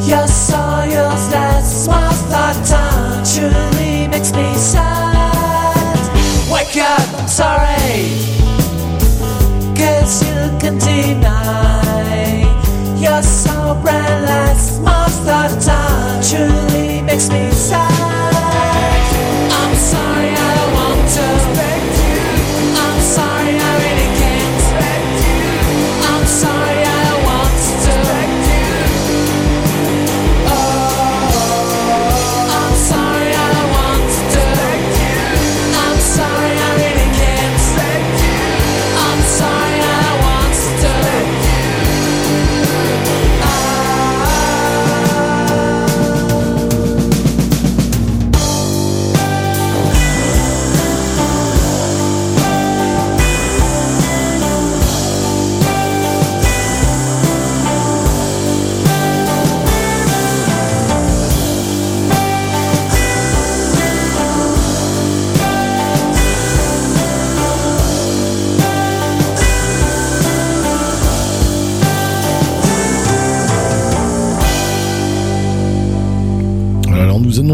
You 0.00 0.26
saw 0.26 0.84
yours 0.84 1.30
last 1.32 1.84
smile 1.84 2.12
that 2.30 2.56
time, 2.66 3.24
truly 3.24 4.08
makes 4.08 4.32
me 4.32 4.54
sad. 4.54 5.98
Wake 6.50 6.76
up, 6.76 7.20
I'm 7.20 7.28
sorry, 7.28 8.16
cause 9.76 10.22
you 10.22 10.58
can 10.58 10.78
deny. 10.78 12.44
You're 12.98 13.22
so 13.22 13.78
brand 13.82 14.24
last 14.24 14.76
smile 14.76 15.24
that 15.24 15.60
time, 15.62 16.22
truly 16.22 17.02
makes 17.02 17.28
me 17.28 17.50
sad. 17.50 18.15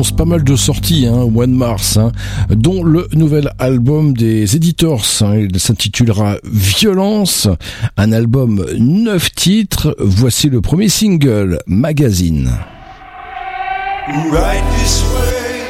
Annonce 0.03 0.17
pas 0.17 0.25
mal 0.25 0.43
de 0.43 0.57
sorties 0.57 1.07
hein, 1.07 1.19
au 1.19 1.31
mois 1.31 1.47
de 1.47 1.53
mars, 1.53 1.97
hein, 1.97 2.11
dont 2.51 2.83
le 2.83 3.07
nouvel 3.13 3.53
album 3.61 4.15
des 4.15 4.57
Editors. 4.57 5.05
hein, 5.21 5.37
il 5.37 5.61
s'intitulera 5.61 6.39
Violence, 6.43 7.47
un 7.97 8.11
album 8.11 8.67
neuf 8.81 9.33
titres. 9.33 9.95
Voici 10.01 10.51
le 10.51 10.61
premier 10.61 10.89
single, 10.89 11.61
Magazine. 11.69 12.51
Right 14.33 14.65
this 14.81 15.05
way. 15.15 15.63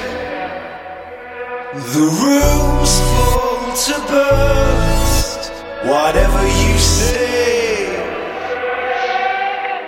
The 1.93 2.09
room's 2.22 3.01
full 3.20 3.74
to 3.85 4.01
burst. 4.09 5.53
Whatever 5.85 6.43
you 6.43 6.78
say, 6.78 7.87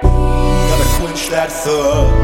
gotta 0.02 0.84
quench 0.98 1.30
that 1.30 1.50
thirst. 1.50 2.23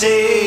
see. 0.00 0.39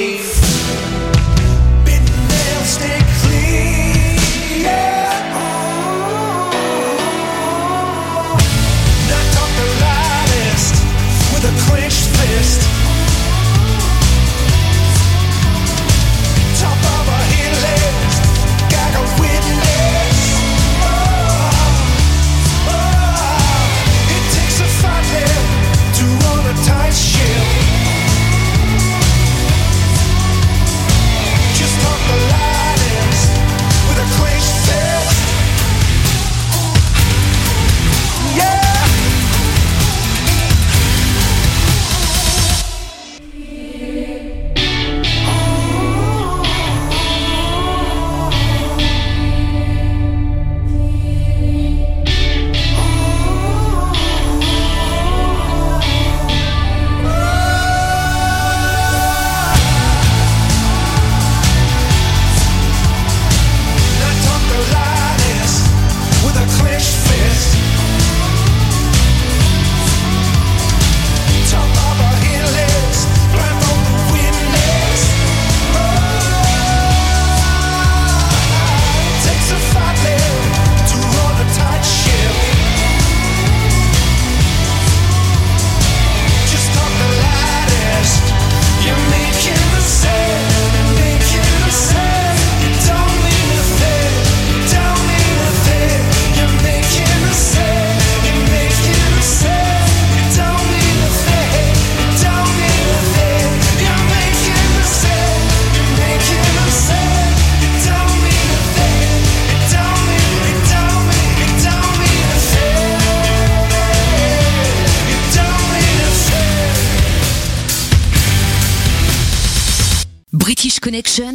Connection, 120.94 121.34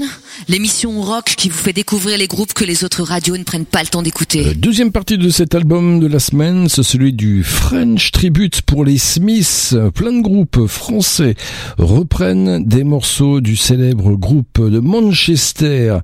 l'émission 0.49 1.03
rock 1.03 1.35
qui 1.37 1.49
vous 1.49 1.59
fait 1.59 1.73
découvrir 1.73 2.17
les 2.17 2.29
groupes 2.29 2.53
que 2.53 2.63
les 2.63 2.85
autres 2.85 3.03
radios 3.03 3.37
ne 3.37 3.43
prennent 3.43 3.65
pas 3.65 3.81
le 3.83 3.89
temps 3.89 4.03
d'écouter. 4.03 4.47
Euh, 4.47 4.55
Deuxième 4.55 4.93
partie 4.93 5.19
de 5.19 5.29
cet 5.31 5.53
album 5.57 5.99
de 5.99 6.07
la 6.07 6.21
semaine, 6.21 6.69
c'est 6.69 6.85
celui 6.85 7.13
du 7.13 7.43
French 7.43 8.13
Tribute 8.13 8.63
pour 8.63 8.85
les 8.85 8.99
Smiths. 8.99 9.75
Plein 9.97 10.13
de 10.13 10.21
groupes 10.21 10.69
français 10.69 11.35
reprennent 11.77 12.65
des 12.65 12.85
morceaux 12.85 13.41
du 13.41 13.57
célèbre 13.57 14.13
groupe 14.13 14.61
de 14.65 14.79
Manchester. 14.79 15.97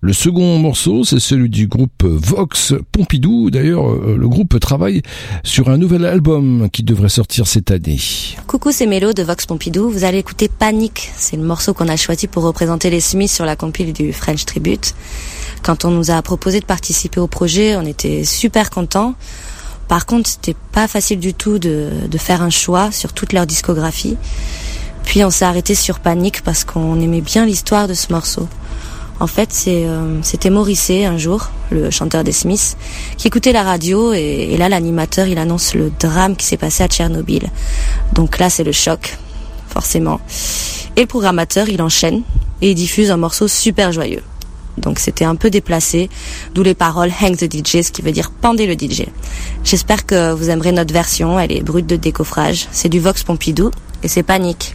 Le 0.00 0.14
second 0.14 0.56
morceau, 0.56 1.04
c'est 1.04 1.20
celui 1.20 1.50
du 1.50 1.66
groupe 1.66 2.04
Vox 2.04 2.72
Pompidou. 2.92 3.50
D'ailleurs, 3.50 3.92
euh, 3.92 4.16
le 4.18 4.26
groupe 4.26 4.58
travaille 4.58 5.02
sur 5.44 5.68
un 5.68 5.76
nouvel 5.76 6.06
album 6.06 6.70
qui 6.72 6.82
devrait 6.82 7.10
sortir 7.10 7.46
cette 7.46 7.72
année. 7.72 8.00
Coucou, 8.46 8.72
c'est 8.72 8.86
Mélo 8.86 9.12
de 9.12 9.22
Vox 9.22 9.44
Pompidou. 9.44 9.90
Vous 9.90 10.04
allez 10.04 10.16
écouter 10.16 10.48
Panic. 10.48 11.10
C'est 11.14 11.36
le 11.36 11.42
morceau 11.42 11.74
qu'on 11.74 11.88
a 11.88 11.96
choisi 11.96 12.26
pour 12.26 12.44
représenter 12.44 12.88
les 12.88 13.01
Smiths 13.02 13.32
sur 13.32 13.44
la 13.44 13.56
compile 13.56 13.92
du 13.92 14.12
French 14.12 14.46
Tribute. 14.46 14.94
Quand 15.62 15.84
on 15.84 15.90
nous 15.90 16.10
a 16.10 16.20
proposé 16.22 16.60
de 16.60 16.64
participer 16.64 17.20
au 17.20 17.26
projet, 17.26 17.76
on 17.76 17.84
était 17.84 18.24
super 18.24 18.70
contents. 18.70 19.14
Par 19.88 20.06
contre, 20.06 20.30
c'était 20.30 20.56
pas 20.72 20.88
facile 20.88 21.20
du 21.20 21.34
tout 21.34 21.58
de, 21.58 21.90
faire 22.16 22.42
un 22.42 22.50
choix 22.50 22.90
sur 22.90 23.12
toute 23.12 23.32
leur 23.32 23.46
discographie. 23.46 24.16
Puis 25.04 25.24
on 25.24 25.30
s'est 25.30 25.44
arrêté 25.44 25.74
sur 25.74 26.00
Panic 26.00 26.42
parce 26.42 26.64
qu'on 26.64 27.00
aimait 27.00 27.20
bien 27.20 27.44
l'histoire 27.44 27.88
de 27.88 27.94
ce 27.94 28.12
morceau. 28.12 28.48
En 29.20 29.26
fait, 29.26 29.50
euh, 29.68 30.18
c'était 30.22 30.50
Morrissey 30.50 31.04
un 31.04 31.18
jour, 31.18 31.50
le 31.70 31.90
chanteur 31.90 32.24
des 32.24 32.32
Smiths, 32.32 32.76
qui 33.18 33.28
écoutait 33.28 33.52
la 33.52 33.62
radio 33.62 34.12
et, 34.12 34.48
et 34.50 34.56
là 34.56 34.68
l'animateur 34.68 35.26
il 35.26 35.38
annonce 35.38 35.74
le 35.74 35.92
drame 36.00 36.34
qui 36.34 36.46
s'est 36.46 36.56
passé 36.56 36.82
à 36.82 36.88
Tchernobyl. 36.88 37.50
Donc 38.14 38.38
là 38.38 38.50
c'est 38.50 38.64
le 38.64 38.72
choc, 38.72 39.18
forcément. 39.72 40.20
Et 40.96 41.02
le 41.02 41.06
programmateur 41.06 41.68
il 41.68 41.82
enchaîne 41.82 42.22
et 42.60 42.70
il 42.70 42.74
diffuse 42.74 43.10
un 43.10 43.16
morceau 43.16 43.48
super 43.48 43.92
joyeux. 43.92 44.22
Donc 44.78 44.98
c'était 44.98 45.24
un 45.24 45.34
peu 45.34 45.50
déplacé, 45.50 46.08
d'où 46.54 46.62
les 46.62 46.74
paroles 46.74 47.12
Hang 47.20 47.36
the 47.36 47.50
DJ, 47.50 47.82
ce 47.82 47.92
qui 47.92 48.02
veut 48.02 48.12
dire 48.12 48.30
pendez 48.30 48.66
le 48.66 48.74
DJ. 48.74 49.06
J'espère 49.64 50.06
que 50.06 50.32
vous 50.32 50.50
aimerez 50.50 50.72
notre 50.72 50.94
version, 50.94 51.38
elle 51.38 51.52
est 51.52 51.62
brute 51.62 51.86
de 51.86 51.96
décoffrage. 51.96 52.68
C'est 52.72 52.88
du 52.88 53.00
Vox 53.00 53.22
Pompidou 53.22 53.70
et 54.02 54.08
c'est 54.08 54.22
panique. 54.22 54.74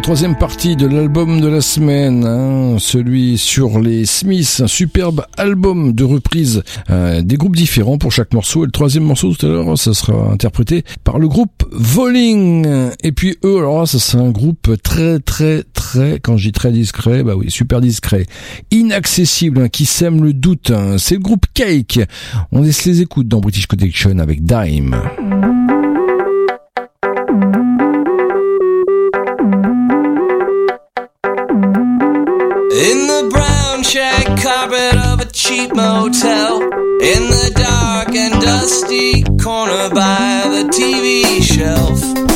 Troisième 0.00 0.36
partie 0.36 0.76
de 0.76 0.86
l'album 0.86 1.40
de 1.40 1.48
la 1.48 1.60
semaine, 1.60 2.24
hein, 2.24 2.76
celui 2.78 3.36
sur 3.36 3.80
les 3.80 4.06
Smiths, 4.06 4.60
un 4.60 4.66
superbe 4.66 5.26
album 5.36 5.92
de 5.92 6.04
reprise 6.04 6.62
euh, 6.90 7.20
des 7.22 7.36
groupes 7.36 7.56
différents 7.56 7.98
pour 7.98 8.10
chaque 8.10 8.32
morceau. 8.32 8.62
Et 8.62 8.66
le 8.66 8.72
troisième 8.72 9.04
morceau 9.04 9.34
tout 9.34 9.46
à 9.46 9.48
l'heure, 9.50 9.76
ça 9.76 9.92
sera 9.92 10.30
interprété 10.30 10.84
par 11.04 11.18
le 11.18 11.28
groupe 11.28 11.64
Voling. 11.70 12.66
Et 13.02 13.12
puis 13.12 13.36
eux, 13.44 13.58
alors 13.58 13.86
ça 13.86 13.98
c'est 13.98 14.16
un 14.16 14.30
groupe 14.30 14.70
très 14.82 15.18
très 15.18 15.64
très, 15.74 16.18
quand 16.18 16.36
je 16.36 16.48
dis 16.48 16.52
très 16.52 16.72
discret, 16.72 17.22
bah 17.22 17.34
oui, 17.36 17.50
super 17.50 17.80
discret, 17.80 18.26
inaccessible, 18.70 19.60
hein, 19.60 19.68
qui 19.68 19.84
sème 19.84 20.24
le 20.24 20.32
doute. 20.32 20.70
Hein. 20.70 20.96
C'est 20.98 21.16
le 21.16 21.20
groupe 21.20 21.46
Cake. 21.52 22.00
On 22.52 22.62
laisse 22.62 22.84
les 22.84 23.02
écoutes 23.02 23.28
dans 23.28 23.40
British 23.40 23.66
Connection 23.66 24.18
avec 24.18 24.44
Dime. 24.44 24.96
In 32.80 33.06
the 33.06 33.28
brown 33.30 33.82
shag 33.82 34.40
carpet 34.40 34.96
of 34.96 35.20
a 35.20 35.26
cheap 35.26 35.74
motel, 35.74 36.62
in 36.62 37.22
the 37.28 37.52
dark 37.54 38.14
and 38.16 38.40
dusty 38.40 39.22
corner 39.36 39.90
by 39.90 40.44
the 40.48 40.64
TV 40.72 41.42
shelf, 41.42 42.29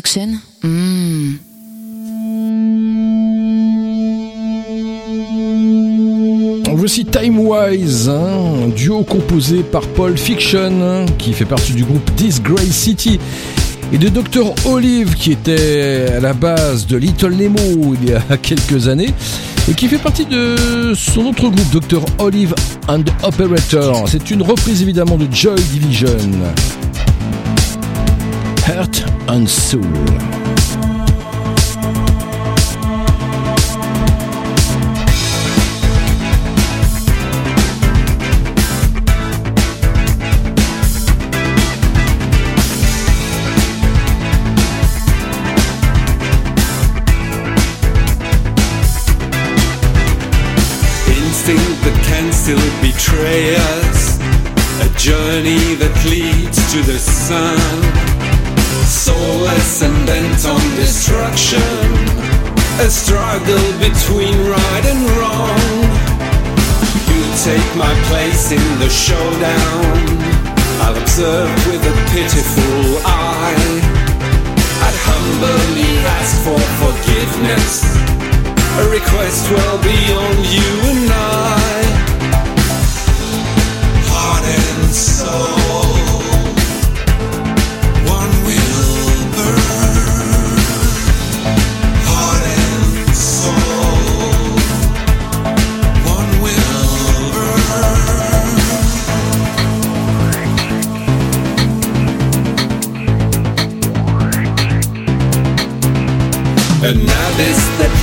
Connection 0.00 0.40
Hmm. 0.62 1.36
Voici 6.72 7.04
Time 7.04 7.38
Wise, 7.40 8.08
hein, 8.08 8.64
un 8.64 8.68
duo 8.68 9.02
composé 9.02 9.62
par 9.62 9.82
Paul 9.82 10.16
Fiction, 10.16 10.70
hein, 10.82 11.06
qui 11.18 11.32
fait 11.32 11.44
partie 11.44 11.72
du 11.72 11.84
groupe 11.84 12.10
Disgrace 12.16 12.64
City, 12.70 13.18
et 13.92 13.98
de 13.98 14.08
Dr. 14.08 14.54
Olive, 14.66 15.14
qui 15.14 15.32
était 15.32 16.06
à 16.16 16.20
la 16.20 16.32
base 16.32 16.86
de 16.86 16.96
Little 16.96 17.34
Nemo 17.34 17.94
il 18.02 18.10
y 18.10 18.14
a 18.14 18.36
quelques 18.42 18.88
années, 18.88 19.12
et 19.68 19.74
qui 19.74 19.88
fait 19.88 19.98
partie 19.98 20.24
de 20.24 20.94
son 20.94 21.26
autre 21.26 21.48
groupe, 21.48 21.70
Dr. 21.72 22.04
Olive 22.18 22.54
and 22.88 23.04
Operator. 23.22 24.08
C'est 24.08 24.30
une 24.30 24.42
reprise 24.42 24.80
évidemment 24.82 25.16
de 25.16 25.26
Joy 25.30 25.60
Division. 25.72 26.16
Heart 29.30 29.38
and 29.38 29.48
Soul. 29.48 29.80
Instinct 51.06 51.84
that 51.84 52.02
can 52.04 52.32
still 52.32 52.58
betray 52.82 53.54
us. 53.54 54.18
A 54.80 54.88
journey 54.98 55.74
that 55.76 55.94
leads 56.10 56.58
to 56.72 56.82
the 56.82 56.98
sun. 56.98 57.59
A 62.80 62.88
struggle 62.88 63.72
between 63.78 64.34
right 64.48 64.84
and 64.86 65.04
wrong. 65.18 65.60
You 67.12 67.22
take 67.44 67.76
my 67.76 67.92
place 68.08 68.52
in 68.52 68.78
the 68.78 68.88
showdown. 68.88 69.84
I'll 70.80 70.96
observe 70.96 71.50
with 71.66 71.84
a 71.84 71.94
pitiful 72.08 73.02
eye. 73.04 73.80
I'd 74.86 74.96
humbly 75.04 75.92
ask 76.16 76.40
for 76.42 76.58
forgiveness. 76.80 77.84
A 78.80 78.88
request 78.88 79.50
well 79.50 79.76
beyond 79.82 80.38
you 80.48 80.72
and 80.90 81.10
I. 81.12 81.84
Heart 84.08 84.44
and 84.46 84.94
soul. 84.94 86.09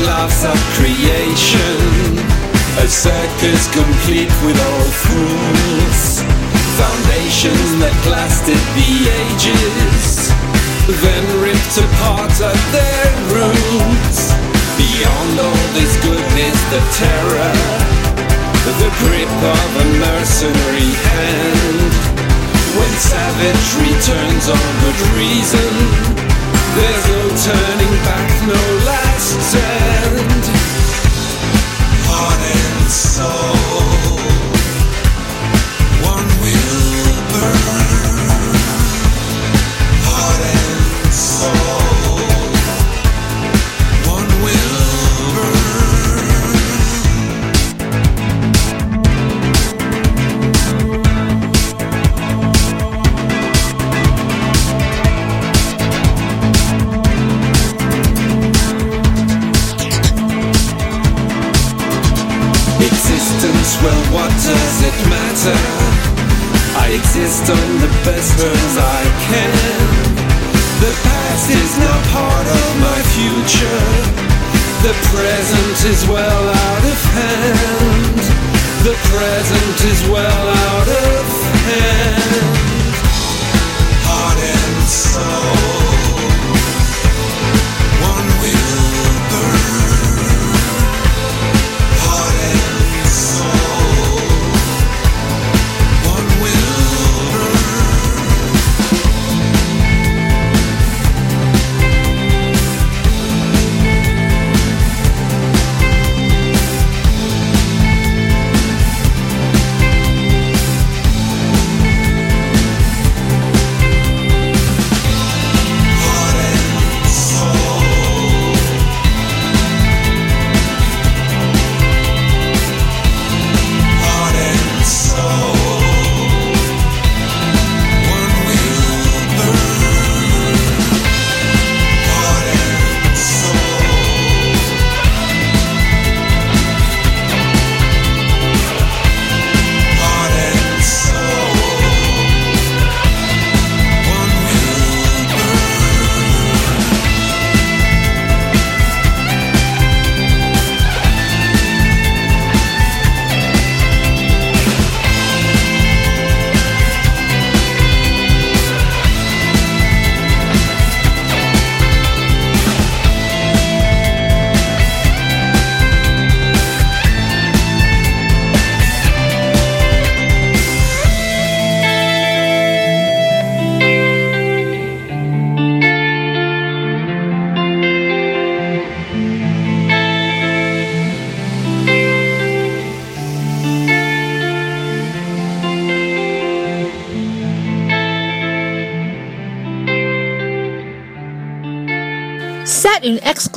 Laughs 0.02 0.45
at 0.45 0.57
creation. 0.78 2.18
A 2.84 2.88
circus 2.88 3.65
complete 3.74 4.30
with 4.45 4.57
all 4.57 4.90
fools. 5.06 6.22
Foundations 6.78 7.69
that 7.82 7.98
lasted 8.06 8.61
the 8.78 8.91
ages. 9.10 10.30
Then 11.02 11.26
ripped 11.41 11.78
apart 11.82 12.36
at 12.38 12.60
their 12.69 13.10
roots. 13.34 14.34
Beyond 14.78 15.34
all 15.41 15.65
this 15.74 15.94
goodness, 16.06 16.57
the 16.69 16.82
terror. 17.02 17.56
The 18.78 18.91
grip 19.02 19.34
of 19.41 19.69
a 19.82 19.86
mercenary 19.98 20.94
hand. 21.10 21.94
When 22.78 22.94
savagery 23.02 23.95
turns 24.06 24.45
on 24.49 24.68
good 24.84 25.02
reason 25.18 26.26
there's 26.77 27.05
no 27.09 27.21
turning 27.47 27.93
back, 28.05 28.29
no 28.45 28.61
last 28.85 29.29
stand. 29.49 30.43
Heart 32.09 32.41
and 32.53 32.91
soul, 32.91 33.66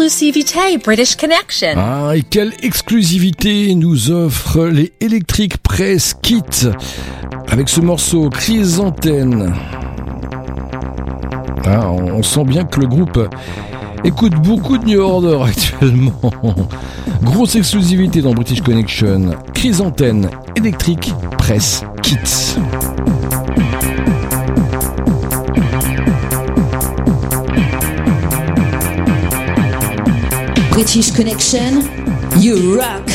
exclusivité 0.03 0.79
British 0.83 1.15
Connection. 1.15 1.75
Ah, 1.77 2.13
et 2.17 2.23
quelle 2.23 2.55
exclusivité 2.63 3.75
nous 3.75 4.11
offre 4.11 4.65
les 4.65 4.95
Electric 5.01 5.59
Press 5.59 6.15
Kit 6.23 6.69
avec 7.49 7.69
ce 7.69 7.83
morceau 7.83 8.31
Chrysanthème. 8.31 9.55
Ah, 11.67 11.91
on 11.91 12.15
on 12.15 12.23
sent 12.23 12.45
bien 12.45 12.65
que 12.65 12.81
le 12.81 12.87
groupe 12.87 13.29
écoute 14.03 14.35
beaucoup 14.37 14.79
de 14.79 14.87
New 14.87 15.01
Order 15.01 15.39
actuellement. 15.47 16.33
Grosse 17.23 17.57
exclusivité 17.57 18.23
dans 18.23 18.33
British 18.33 18.63
Connection. 18.63 19.33
Chrysanthème 19.53 20.31
Electric 20.57 21.13
Press 21.37 21.83
Kit. 22.03 22.57
British 30.81 31.11
Connection, 31.11 31.83
you 32.41 32.79
rock. 32.79 33.07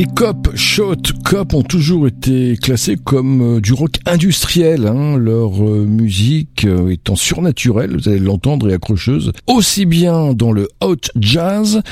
Les 0.00 0.06
Cop, 0.06 0.56
Shot, 0.56 1.12
Cop 1.26 1.52
ont 1.52 1.62
toujours 1.62 2.06
été 2.06 2.56
classés 2.56 2.96
comme 2.96 3.56
euh, 3.58 3.60
du 3.60 3.74
rock 3.74 3.96
industriel, 4.06 4.86
hein, 4.86 5.18
leur 5.18 5.62
euh, 5.62 5.84
musique 5.84 6.64
euh, 6.64 6.88
étant 6.88 7.16
surnaturelle, 7.16 7.98
vous 7.98 8.08
allez 8.08 8.18
l'entendre 8.18 8.70
et 8.70 8.72
accrocheuse, 8.72 9.30
aussi 9.46 9.84
bien 9.84 10.32
dans 10.32 10.52
le 10.52 10.70
hot 10.80 10.96
jazz 11.20 11.82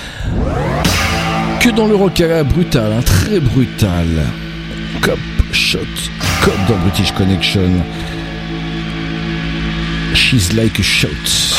que 1.60 1.68
dans 1.68 1.86
le 1.86 1.96
rock 1.96 2.22
brutal, 2.48 2.94
hein, 2.94 3.02
très 3.02 3.40
brutal. 3.40 4.06
Cop, 5.02 5.18
Shot, 5.52 5.80
Cop 6.42 6.56
dans 6.66 6.78
British 6.78 7.12
Connection. 7.12 7.68
She's 10.14 10.54
like 10.54 10.78
a 10.78 10.82
shot. 10.82 11.57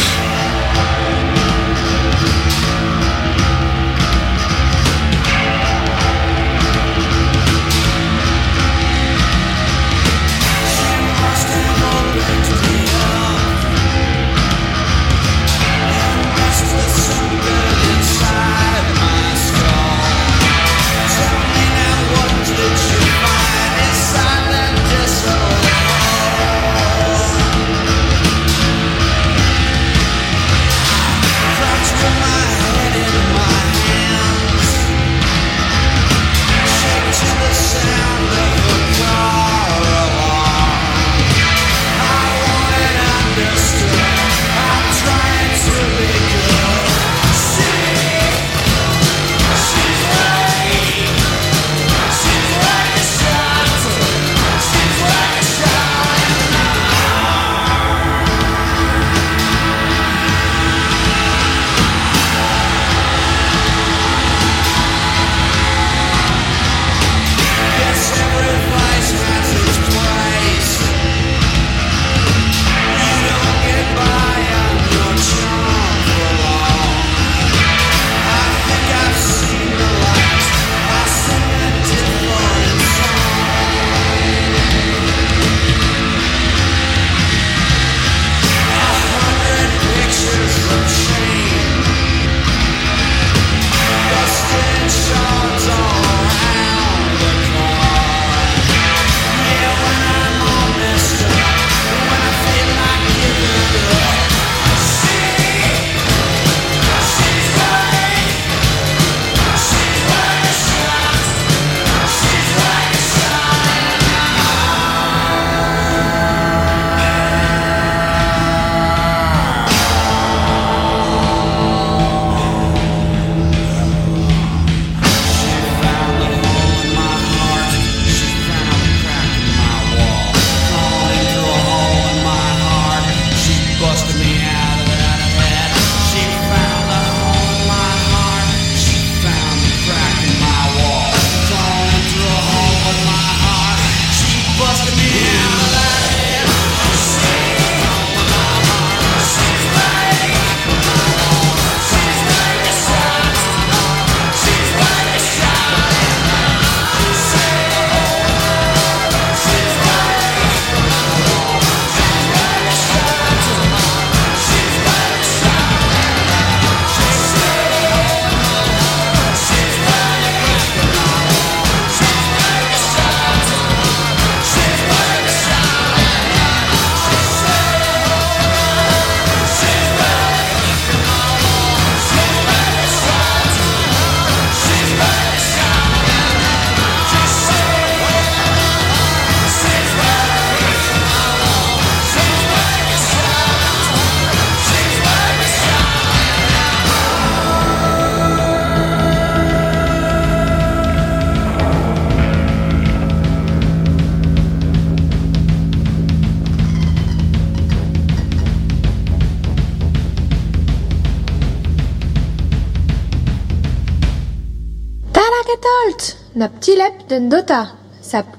Stolt, 216.40 216.52
nap 216.52 216.62
tilep 216.62 217.10
den 217.10 217.30
dota. 217.30 217.68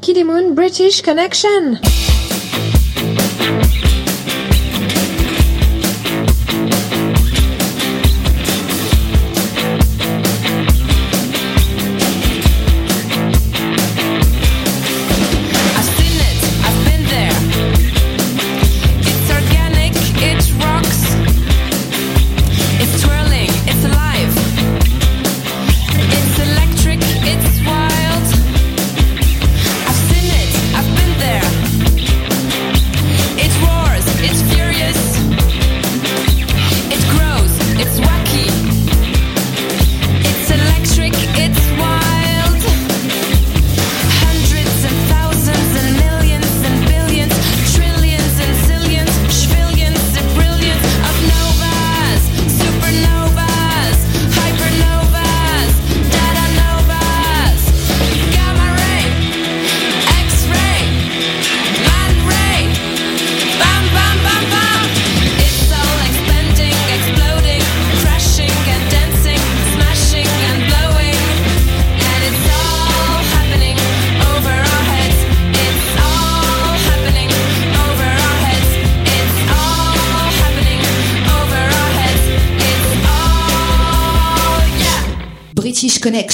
Kidimun 0.01 0.57
British 0.57 1.03
Connection. 1.03 1.79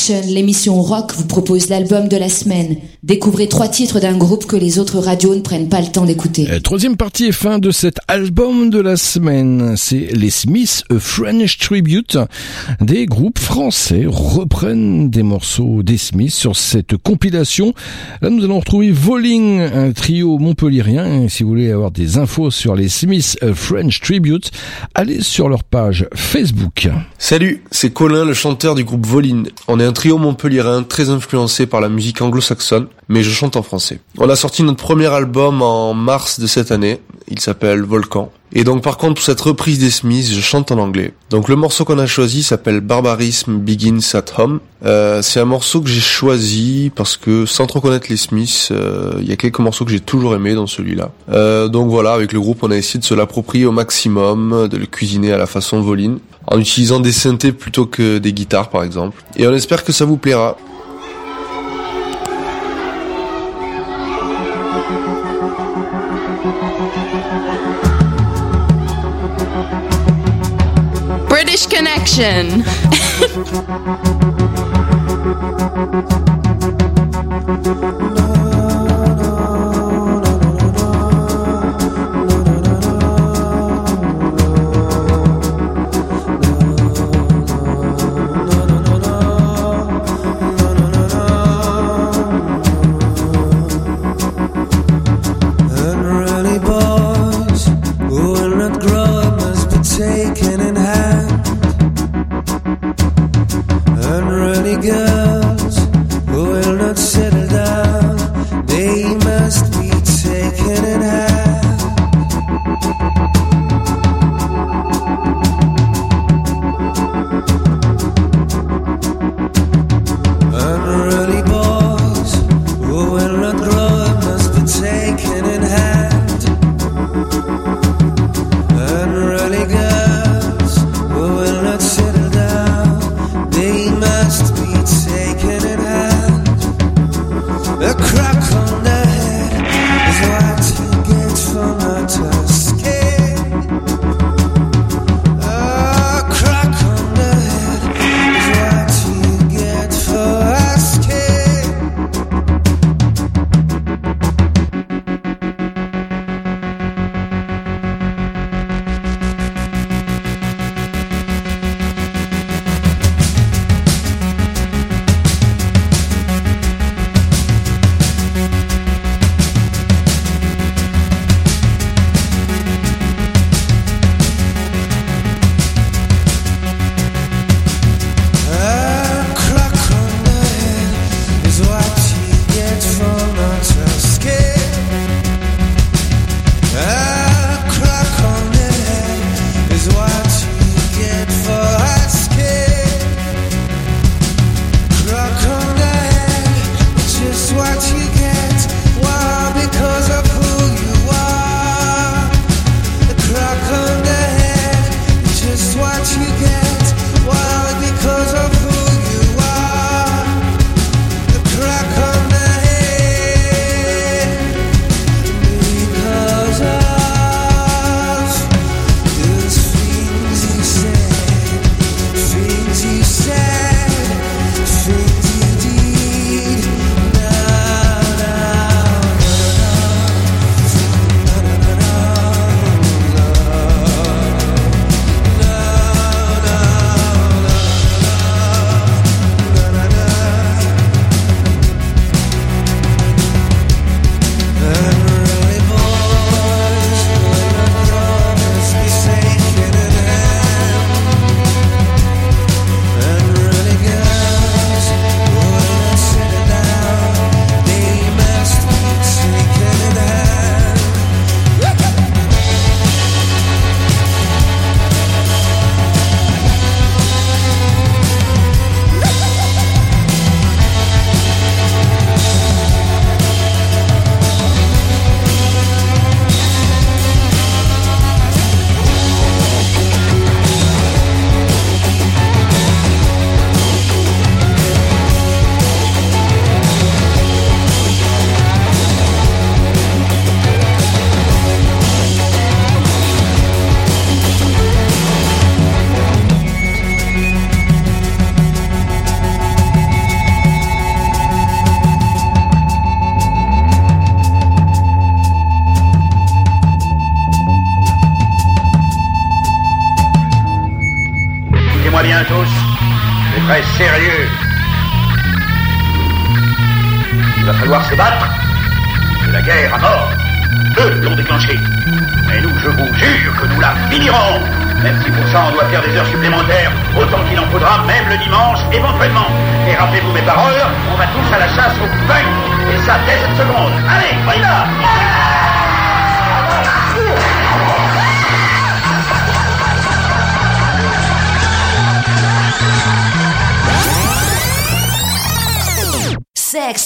L'émission 0.08 0.80
rock, 0.82 1.12
vous 1.14 1.26
propose 1.26 1.68
l'album 1.68 2.08
de 2.08 2.16
la 2.16 2.28
semaine. 2.28 2.76
Découvrez 3.06 3.46
trois 3.46 3.68
titres 3.68 4.00
d'un 4.00 4.16
groupe 4.16 4.46
que 4.46 4.56
les 4.56 4.80
autres 4.80 4.98
radios 4.98 5.36
ne 5.36 5.40
prennent 5.40 5.68
pas 5.68 5.80
le 5.80 5.86
temps 5.86 6.06
d'écouter. 6.06 6.48
Euh, 6.50 6.58
Troisième 6.58 6.96
partie 6.96 7.26
et 7.26 7.32
fin 7.32 7.60
de 7.60 7.70
cet 7.70 7.98
album 8.08 8.68
de 8.68 8.80
la 8.80 8.96
semaine, 8.96 9.76
c'est 9.76 10.08
les 10.12 10.30
Smiths 10.30 10.82
A 10.90 10.98
French 10.98 11.58
Tribute. 11.58 12.18
Des 12.80 13.06
groupes 13.06 13.38
français 13.38 14.06
reprennent 14.08 15.08
des 15.08 15.22
morceaux 15.22 15.84
des 15.84 15.98
Smiths 15.98 16.34
sur 16.34 16.56
cette 16.56 16.96
compilation. 16.96 17.74
Là, 18.22 18.30
nous 18.30 18.42
allons 18.42 18.58
retrouver 18.58 18.90
Voling, 18.90 19.60
un 19.60 19.92
trio 19.92 20.38
montpellierien. 20.38 21.22
Et 21.22 21.28
si 21.28 21.44
vous 21.44 21.50
voulez 21.50 21.70
avoir 21.70 21.92
des 21.92 22.18
infos 22.18 22.50
sur 22.50 22.74
les 22.74 22.88
Smiths 22.88 23.38
A 23.40 23.54
French 23.54 24.00
Tribute, 24.00 24.50
allez 24.96 25.22
sur 25.22 25.48
leur 25.48 25.62
page 25.62 26.08
Facebook. 26.12 26.88
Salut, 27.18 27.62
c'est 27.70 27.92
Colin, 27.92 28.24
le 28.24 28.34
chanteur 28.34 28.74
du 28.74 28.82
groupe 28.82 29.06
Voline. 29.06 29.46
On 29.68 29.78
est 29.78 29.84
un 29.84 29.92
trio 29.92 30.18
montpelliérain 30.18 30.82
très 30.82 31.08
influencé 31.08 31.66
par 31.66 31.80
la 31.80 31.88
musique 31.88 32.20
anglo-saxonne, 32.20 32.88
mais 33.08 33.22
je 33.22 33.30
chante 33.30 33.56
en 33.56 33.62
français. 33.62 34.00
On 34.18 34.28
a 34.28 34.36
sorti 34.36 34.62
notre 34.62 34.82
premier 34.82 35.06
album 35.06 35.62
en 35.62 35.94
mars 35.94 36.40
de 36.40 36.46
cette 36.46 36.70
année. 36.70 37.00
Il 37.28 37.40
s'appelle 37.40 37.82
Volcan. 37.82 38.30
Et 38.52 38.64
donc 38.64 38.82
par 38.82 38.96
contre, 38.96 39.14
pour 39.14 39.24
cette 39.24 39.40
reprise 39.40 39.78
des 39.78 39.90
Smiths, 39.90 40.32
je 40.32 40.40
chante 40.40 40.70
en 40.70 40.78
anglais. 40.78 41.12
Donc 41.30 41.48
le 41.48 41.56
morceau 41.56 41.84
qu'on 41.84 41.98
a 41.98 42.06
choisi 42.06 42.42
s'appelle 42.42 42.80
Barbarism 42.80 43.58
Begins 43.58 43.98
at 44.14 44.24
Home. 44.38 44.60
Euh, 44.84 45.20
c'est 45.22 45.40
un 45.40 45.44
morceau 45.44 45.80
que 45.80 45.88
j'ai 45.88 46.00
choisi 46.00 46.92
parce 46.94 47.16
que 47.16 47.44
sans 47.44 47.66
trop 47.66 47.80
connaître 47.80 48.06
les 48.08 48.16
Smiths, 48.16 48.68
euh, 48.70 49.14
il 49.20 49.28
y 49.28 49.32
a 49.32 49.36
quelques 49.36 49.58
morceaux 49.58 49.84
que 49.84 49.90
j'ai 49.90 50.00
toujours 50.00 50.34
aimés 50.34 50.54
dans 50.54 50.68
celui-là. 50.68 51.10
Euh, 51.30 51.68
donc 51.68 51.90
voilà, 51.90 52.12
avec 52.12 52.32
le 52.32 52.40
groupe, 52.40 52.62
on 52.62 52.70
a 52.70 52.76
essayé 52.76 53.00
de 53.00 53.04
se 53.04 53.14
l'approprier 53.14 53.66
au 53.66 53.72
maximum, 53.72 54.68
de 54.68 54.76
le 54.76 54.86
cuisiner 54.86 55.32
à 55.32 55.38
la 55.38 55.46
façon 55.46 55.80
voline, 55.80 56.18
en 56.46 56.60
utilisant 56.60 57.00
des 57.00 57.12
synthés 57.12 57.52
plutôt 57.52 57.86
que 57.86 58.18
des 58.18 58.32
guitares 58.32 58.70
par 58.70 58.84
exemple. 58.84 59.22
Et 59.36 59.46
on 59.48 59.52
espère 59.52 59.84
que 59.84 59.92
ça 59.92 60.04
vous 60.04 60.16
plaira. 60.16 60.56
British 72.16 72.66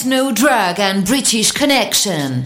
No 0.06 0.32
drug 0.32 0.78
and 0.78 1.04
British 1.04 1.50
connection. 1.50 2.44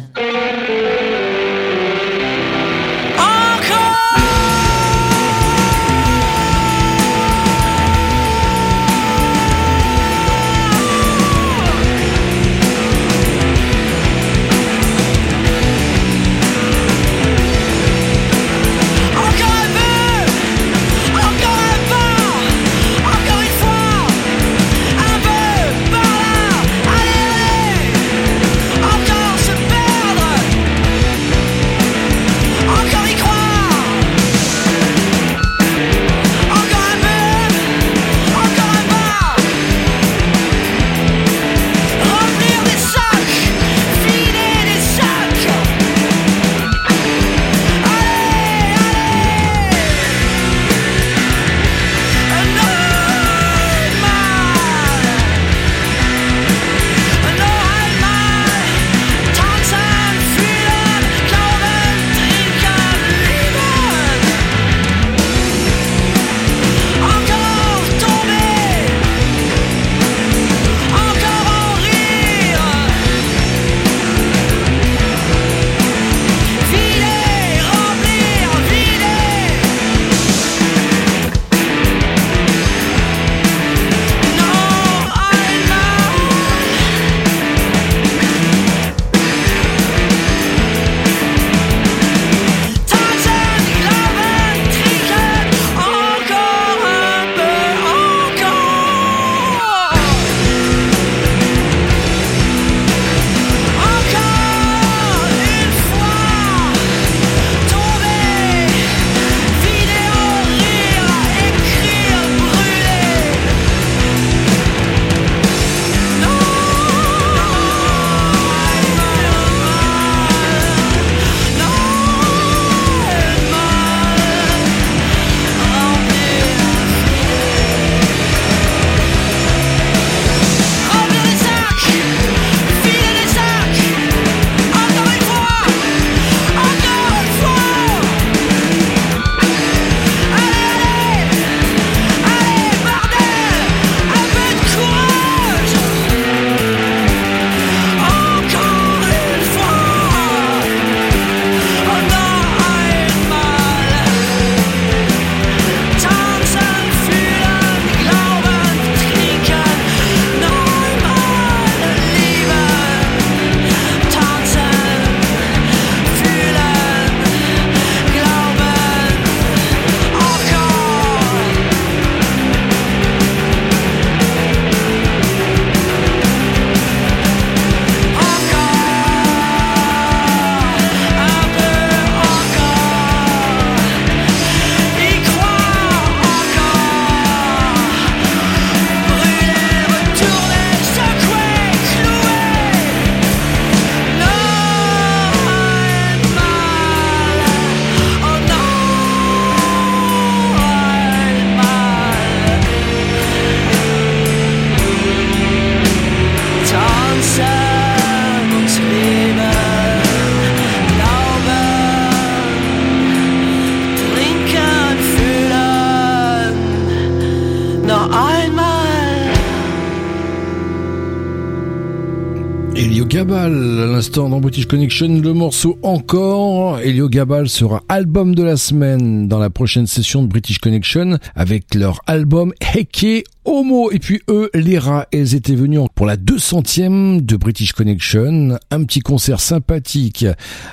Gabal, 223.14 223.78
à 223.80 223.86
l'instant 223.86 224.28
dans 224.28 224.40
British 224.40 224.66
Connection, 224.66 225.20
le 225.22 225.32
morceau 225.32 225.78
encore. 225.84 226.53
Elio 226.82 227.08
Gabal 227.08 227.48
sera 227.48 227.82
album 227.88 228.34
de 228.34 228.42
la 228.42 228.56
semaine 228.56 229.28
dans 229.28 229.38
la 229.38 229.50
prochaine 229.50 229.86
session 229.86 230.22
de 230.22 230.28
British 230.28 230.58
Connection 230.58 231.18
avec 231.34 231.74
leur 231.74 232.00
album 232.06 232.52
Heke 232.60 233.24
Homo. 233.44 233.90
Et 233.90 233.98
puis 233.98 234.20
eux, 234.28 234.50
les 234.54 234.78
rats, 234.78 235.06
elles 235.12 235.34
étaient 235.34 235.54
venues 235.54 235.78
pour 235.94 236.06
la 236.06 236.16
200e 236.16 237.20
de 237.20 237.36
British 237.36 237.72
Connection. 237.72 238.58
Un 238.70 238.84
petit 238.84 239.00
concert 239.00 239.40
sympathique 239.40 240.26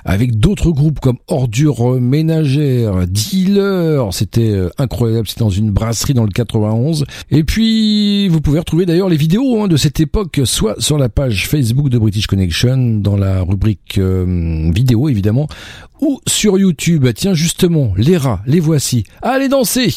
avec 0.05 0.39
d'autres 0.39 0.72
groupes 0.72 0.99
comme 0.99 1.18
Ordure 1.27 1.99
Ménagère, 1.99 3.07
Dealer. 3.07 4.13
C'était 4.13 4.51
euh, 4.51 4.69
incroyable. 4.77 5.27
C'était 5.27 5.41
dans 5.41 5.49
une 5.49 5.72
brasserie 5.72 6.13
dans 6.13 6.23
le 6.23 6.30
91. 6.30 7.05
Et 7.30 7.43
puis, 7.43 8.27
vous 8.30 8.41
pouvez 8.41 8.59
retrouver 8.59 8.85
d'ailleurs 8.85 9.09
les 9.09 9.18
vidéos 9.18 9.61
hein, 9.61 9.68
de 9.68 9.77
cette 9.77 9.99
époque, 9.99 10.41
soit 10.45 10.80
sur 10.80 10.97
la 10.97 11.09
page 11.09 11.47
Facebook 11.47 11.89
de 11.89 11.97
British 11.97 12.27
Connection, 12.27 12.99
dans 12.99 13.18
la 13.18 13.41
rubrique 13.41 13.97
euh, 13.97 14.72
vidéo 14.73 15.09
évidemment, 15.09 15.47
ou 16.02 16.19
sur 16.28 16.57
YouTube. 16.57 17.07
Tiens 17.15 17.34
justement, 17.34 17.94
les 17.95 18.18
rats, 18.18 18.41
les 18.45 18.60
voici. 18.60 19.06
Allez 19.22 19.48
danser 19.48 19.94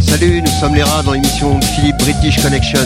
Salut, 0.00 0.40
nous 0.40 0.60
sommes 0.60 0.74
les 0.74 0.82
rats 0.82 1.02
dans 1.02 1.12
l'émission 1.12 1.60
Philippe 1.60 1.98
British 1.98 2.42
Connection. 2.42 2.80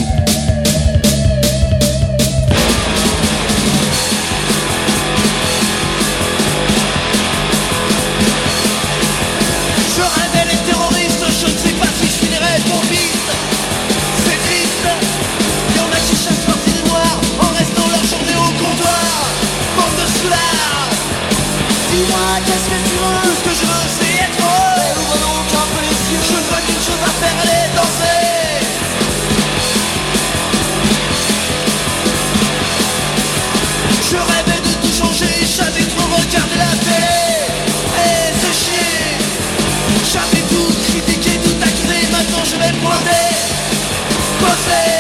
Você, 42.82 43.12
você. 44.40 44.99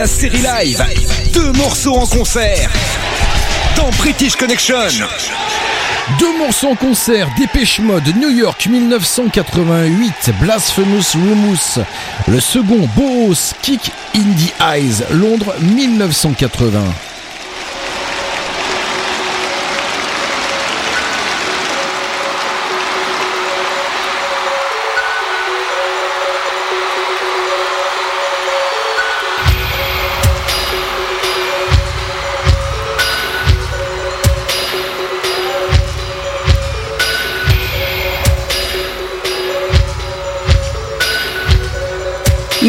la 0.00 0.06
série 0.06 0.38
live. 0.38 0.82
Deux 1.34 1.52
morceaux 1.52 1.94
en 1.94 2.06
concert. 2.06 2.70
Dans 3.76 3.90
British 3.98 4.34
Connection. 4.34 4.78
Deux 6.18 6.38
morceaux 6.38 6.68
en 6.68 6.74
concert, 6.74 7.28
Dépêche 7.36 7.80
Mode, 7.80 8.16
New 8.16 8.30
York 8.30 8.64
1988, 8.64 10.30
Blasphemous 10.40 11.12
Rumus, 11.12 11.84
le 12.28 12.40
second 12.40 12.88
Boos, 12.96 13.52
Kick 13.60 13.92
in 14.16 14.32
the 14.38 14.54
Eyes, 14.62 15.04
Londres 15.10 15.54
1980. 15.60 17.09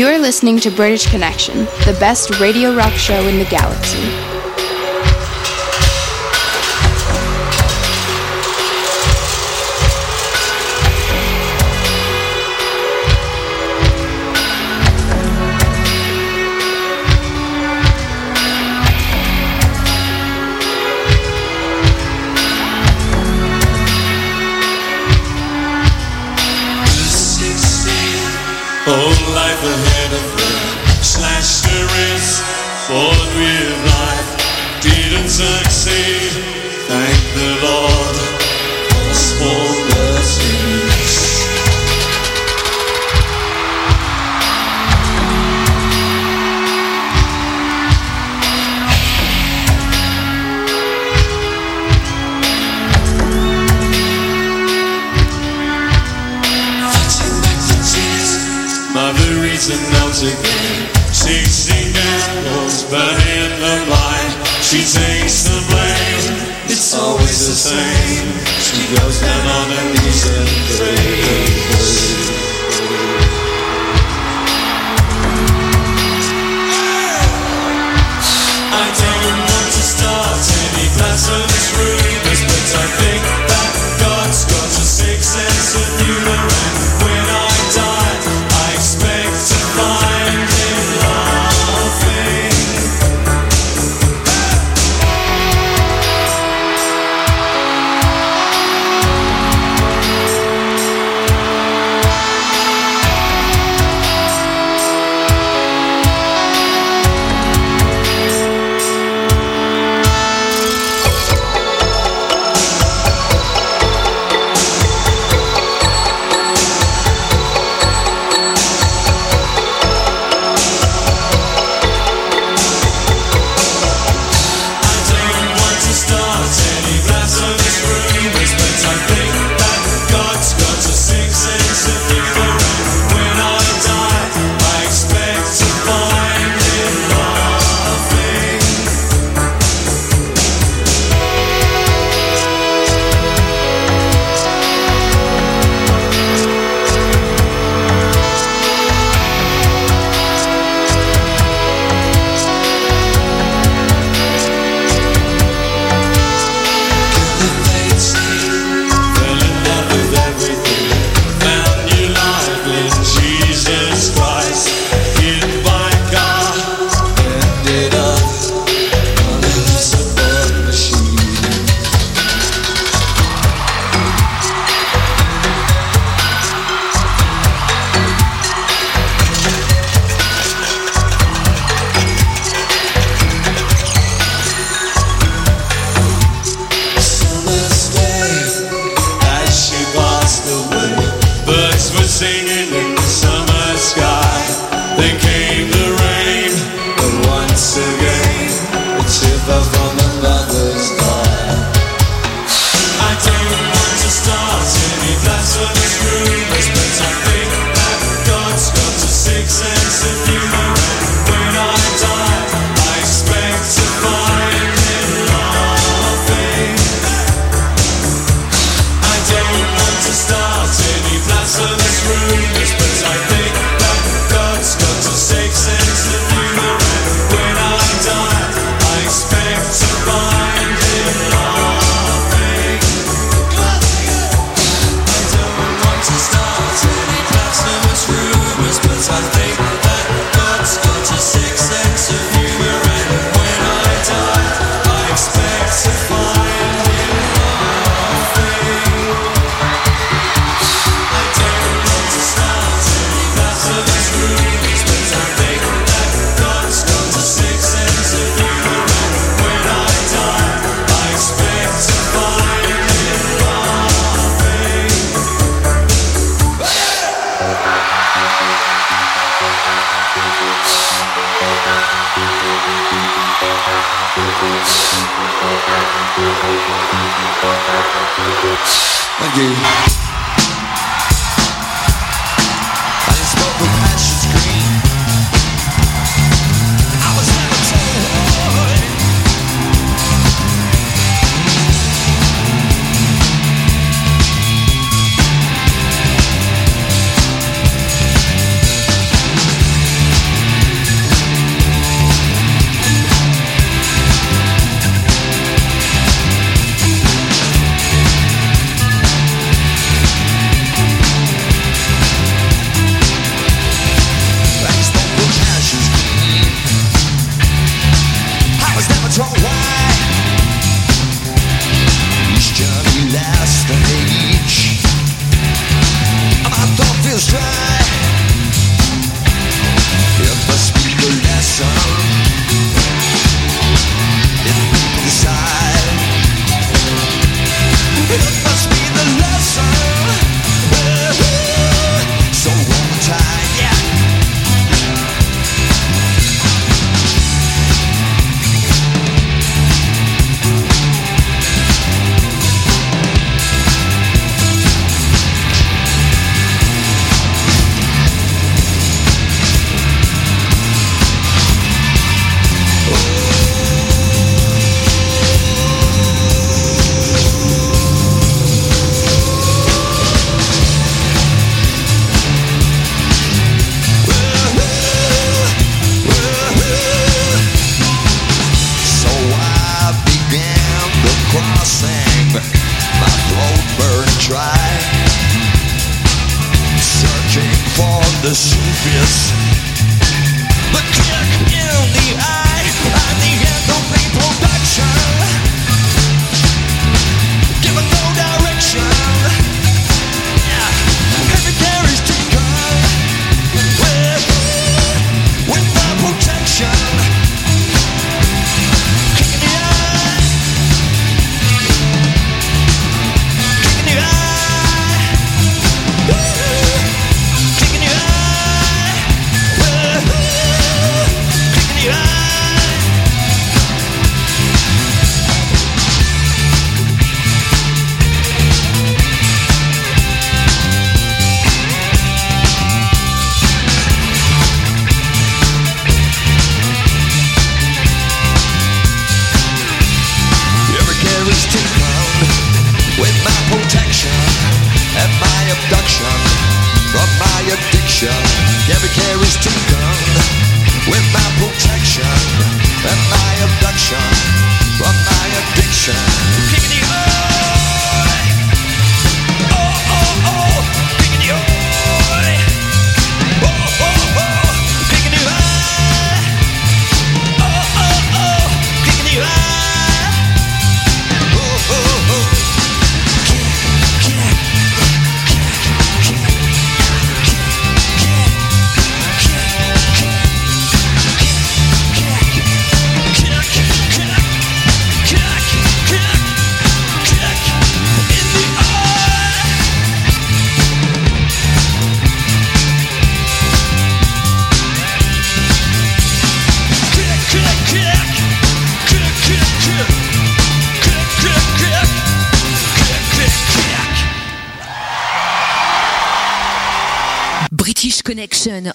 You 0.02 0.08
are 0.08 0.18
listening 0.18 0.58
to 0.62 0.72
British 0.72 1.06
Connection, 1.12 1.66
the 1.86 1.96
best 2.00 2.40
radio 2.40 2.74
rock 2.74 2.94
show 2.94 3.28
in 3.28 3.38
the 3.38 3.46
galaxy. 3.46 4.31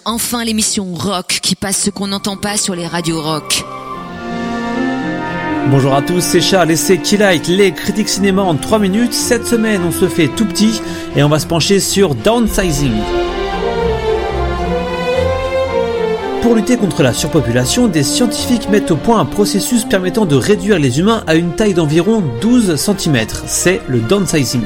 Enfin 0.04 0.44
l'émission 0.44 0.94
rock 0.94 1.40
qui 1.42 1.54
passe 1.54 1.80
ce 1.82 1.90
qu'on 1.90 2.08
n'entend 2.08 2.36
pas 2.36 2.56
sur 2.56 2.74
les 2.74 2.86
radios 2.86 3.20
rock. 3.20 3.64
Bonjour 5.68 5.94
à 5.94 6.02
tous, 6.02 6.20
c'est 6.20 6.40
Charles 6.40 6.70
et 6.70 6.76
c'est 6.76 6.98
Keylight, 6.98 7.48
les 7.48 7.72
critiques 7.72 8.08
cinéma 8.08 8.42
en 8.42 8.54
3 8.54 8.78
minutes. 8.78 9.12
Cette 9.12 9.46
semaine, 9.46 9.82
on 9.84 9.90
se 9.90 10.08
fait 10.08 10.28
tout 10.28 10.46
petit 10.46 10.80
et 11.16 11.24
on 11.24 11.28
va 11.28 11.40
se 11.40 11.46
pencher 11.46 11.80
sur 11.80 12.14
Downsizing. 12.14 12.94
Pour 16.42 16.54
lutter 16.54 16.76
contre 16.76 17.02
la 17.02 17.12
surpopulation, 17.12 17.88
des 17.88 18.04
scientifiques 18.04 18.68
mettent 18.68 18.92
au 18.92 18.96
point 18.96 19.18
un 19.18 19.24
processus 19.24 19.84
permettant 19.84 20.26
de 20.26 20.36
réduire 20.36 20.78
les 20.78 21.00
humains 21.00 21.24
à 21.26 21.34
une 21.34 21.56
taille 21.56 21.74
d'environ 21.74 22.22
12 22.40 22.76
cm. 22.76 23.26
C'est 23.46 23.80
le 23.88 23.98
downsizing. 23.98 24.62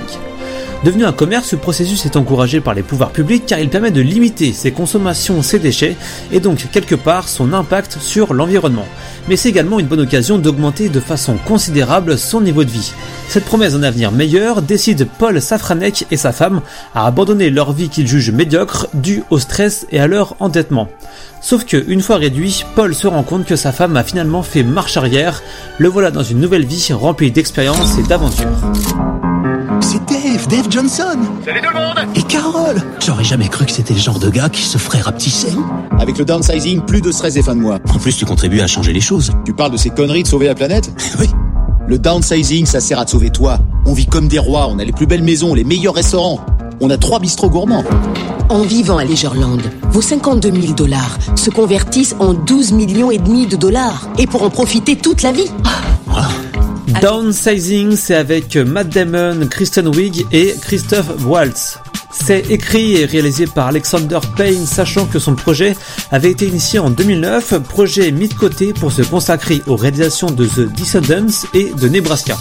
Devenu 0.82 1.04
un 1.04 1.12
commerce, 1.12 1.48
ce 1.48 1.56
processus 1.56 2.06
est 2.06 2.16
encouragé 2.16 2.62
par 2.62 2.72
les 2.72 2.82
pouvoirs 2.82 3.10
publics 3.10 3.44
car 3.46 3.58
il 3.58 3.68
permet 3.68 3.90
de 3.90 4.00
limiter 4.00 4.54
ses 4.54 4.72
consommations, 4.72 5.42
ses 5.42 5.58
déchets 5.58 5.94
et 6.32 6.40
donc 6.40 6.68
quelque 6.72 6.94
part 6.94 7.28
son 7.28 7.52
impact 7.52 7.98
sur 8.00 8.32
l'environnement. 8.32 8.86
Mais 9.28 9.36
c'est 9.36 9.50
également 9.50 9.78
une 9.78 9.88
bonne 9.88 10.00
occasion 10.00 10.38
d'augmenter 10.38 10.88
de 10.88 11.00
façon 11.00 11.36
considérable 11.46 12.16
son 12.16 12.40
niveau 12.40 12.64
de 12.64 12.70
vie. 12.70 12.94
Cette 13.28 13.44
promesse 13.44 13.74
d'un 13.74 13.82
avenir 13.82 14.10
meilleur 14.10 14.62
décide 14.62 15.06
Paul 15.18 15.42
Safranek 15.42 16.06
et 16.10 16.16
sa 16.16 16.32
femme 16.32 16.62
à 16.94 17.06
abandonner 17.06 17.50
leur 17.50 17.72
vie 17.72 17.90
qu'ils 17.90 18.08
jugent 18.08 18.32
médiocre 18.32 18.88
due 18.94 19.22
au 19.28 19.38
stress 19.38 19.86
et 19.92 20.00
à 20.00 20.06
leur 20.06 20.34
endettement. 20.40 20.88
Sauf 21.42 21.66
que, 21.66 21.84
une 21.88 22.00
fois 22.00 22.16
réduit, 22.16 22.64
Paul 22.74 22.94
se 22.94 23.06
rend 23.06 23.22
compte 23.22 23.44
que 23.44 23.56
sa 23.56 23.72
femme 23.72 23.96
a 23.98 24.02
finalement 24.02 24.42
fait 24.42 24.62
marche 24.62 24.96
arrière. 24.96 25.42
Le 25.78 25.88
voilà 25.88 26.10
dans 26.10 26.22
une 26.22 26.40
nouvelle 26.40 26.64
vie 26.64 26.88
remplie 26.92 27.30
d'expériences 27.30 27.98
et 27.98 28.02
d'aventures. 28.02 28.72
Dave, 30.50 30.66
Johnson 30.68 31.16
Salut 31.44 31.60
tout 31.60 31.72
le 31.72 31.78
monde 31.78 32.08
Et 32.16 32.22
Carole 32.22 32.82
J'aurais 32.98 33.22
jamais 33.22 33.46
cru 33.46 33.66
que 33.66 33.70
c'était 33.70 33.94
le 33.94 34.00
genre 34.00 34.18
de 34.18 34.28
gars 34.30 34.48
qui 34.48 34.62
se 34.62 34.78
ferait 34.78 35.00
rapetisser. 35.00 35.52
Avec 36.00 36.18
le 36.18 36.24
downsizing, 36.24 36.80
plus 36.80 37.00
de 37.00 37.12
stress 37.12 37.34
des 37.34 37.42
fins 37.42 37.54
de 37.54 37.60
mois. 37.60 37.78
En 37.94 37.98
plus, 37.98 38.16
tu 38.16 38.24
contribues 38.24 38.60
à 38.60 38.66
changer 38.66 38.92
les 38.92 39.00
choses. 39.00 39.30
Tu 39.44 39.52
parles 39.52 39.70
de 39.70 39.76
ces 39.76 39.90
conneries 39.90 40.24
de 40.24 40.28
sauver 40.28 40.46
la 40.46 40.56
planète 40.56 40.90
Oui. 41.20 41.28
Le 41.86 41.98
downsizing, 41.98 42.66
ça 42.66 42.80
sert 42.80 42.98
à 42.98 43.04
te 43.04 43.12
sauver 43.12 43.30
toi. 43.30 43.58
On 43.86 43.92
vit 43.92 44.06
comme 44.06 44.26
des 44.26 44.40
rois, 44.40 44.66
on 44.68 44.80
a 44.80 44.84
les 44.84 44.92
plus 44.92 45.06
belles 45.06 45.22
maisons, 45.22 45.54
les 45.54 45.62
meilleurs 45.64 45.94
restaurants. 45.94 46.40
On 46.80 46.90
a 46.90 46.96
trois 46.96 47.20
bistrots 47.20 47.50
gourmands. 47.50 47.84
En 48.48 48.62
vivant 48.62 48.98
à 48.98 49.04
Leisureland, 49.04 49.58
vos 49.90 50.02
52 50.02 50.50
000 50.50 50.72
dollars 50.72 51.16
se 51.36 51.50
convertissent 51.50 52.16
en 52.18 52.34
12 52.34 52.72
millions 52.72 53.12
et 53.12 53.18
demi 53.18 53.46
de 53.46 53.54
dollars. 53.54 54.08
Et 54.18 54.26
pour 54.26 54.42
en 54.42 54.50
profiter 54.50 54.96
toute 54.96 55.22
la 55.22 55.30
vie. 55.30 55.50
Downsizing, 57.00 57.96
c'est 57.96 58.14
avec 58.14 58.56
Matt 58.56 58.88
Damon, 58.88 59.46
Kristen 59.48 59.86
Wiig 59.88 60.26
et 60.32 60.54
Christophe 60.60 61.24
Waltz. 61.24 61.78
C'est 62.10 62.50
écrit 62.50 62.96
et 62.96 63.04
réalisé 63.04 63.46
par 63.46 63.68
Alexander 63.68 64.18
Payne, 64.36 64.66
sachant 64.66 65.06
que 65.06 65.18
son 65.18 65.36
projet 65.36 65.76
avait 66.10 66.30
été 66.30 66.46
initié 66.46 66.80
en 66.80 66.90
2009, 66.90 67.60
projet 67.68 68.10
mis 68.10 68.28
de 68.28 68.34
côté 68.34 68.72
pour 68.72 68.90
se 68.90 69.02
consacrer 69.02 69.62
aux 69.66 69.76
réalisations 69.76 70.30
de 70.30 70.46
The 70.46 70.72
Descendants 70.72 71.46
et 71.54 71.72
de 71.72 71.88
Nebraska. 71.88 72.36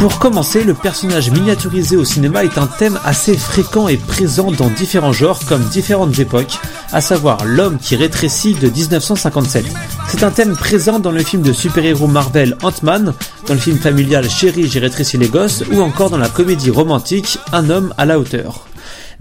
Pour 0.00 0.18
commencer, 0.18 0.64
le 0.64 0.72
personnage 0.72 1.30
miniaturisé 1.30 1.96
au 1.96 2.06
cinéma 2.06 2.44
est 2.44 2.56
un 2.56 2.66
thème 2.66 2.98
assez 3.04 3.36
fréquent 3.36 3.86
et 3.86 3.98
présent 3.98 4.50
dans 4.50 4.70
différents 4.70 5.12
genres 5.12 5.40
comme 5.46 5.62
différentes 5.64 6.18
époques, 6.18 6.58
à 6.92 7.00
savoir 7.00 7.44
l'homme 7.44 7.78
qui 7.78 7.96
rétrécit 7.96 8.54
de 8.54 8.68
1957. 8.68 9.64
C'est 10.08 10.24
un 10.24 10.30
thème 10.30 10.56
présent 10.56 10.98
dans 10.98 11.12
le 11.12 11.22
film 11.22 11.42
de 11.42 11.52
super-héros 11.52 12.06
Marvel 12.06 12.56
Ant-Man, 12.62 13.14
dans 13.46 13.54
le 13.54 13.60
film 13.60 13.78
familial 13.78 14.28
Chérie, 14.28 14.68
j'ai 14.68 14.80
rétréci 14.80 15.16
les 15.18 15.28
gosses, 15.28 15.64
ou 15.72 15.80
encore 15.80 16.10
dans 16.10 16.18
la 16.18 16.28
comédie 16.28 16.70
romantique 16.70 17.38
Un 17.52 17.70
homme 17.70 17.94
à 17.96 18.06
la 18.06 18.18
hauteur. 18.18 18.66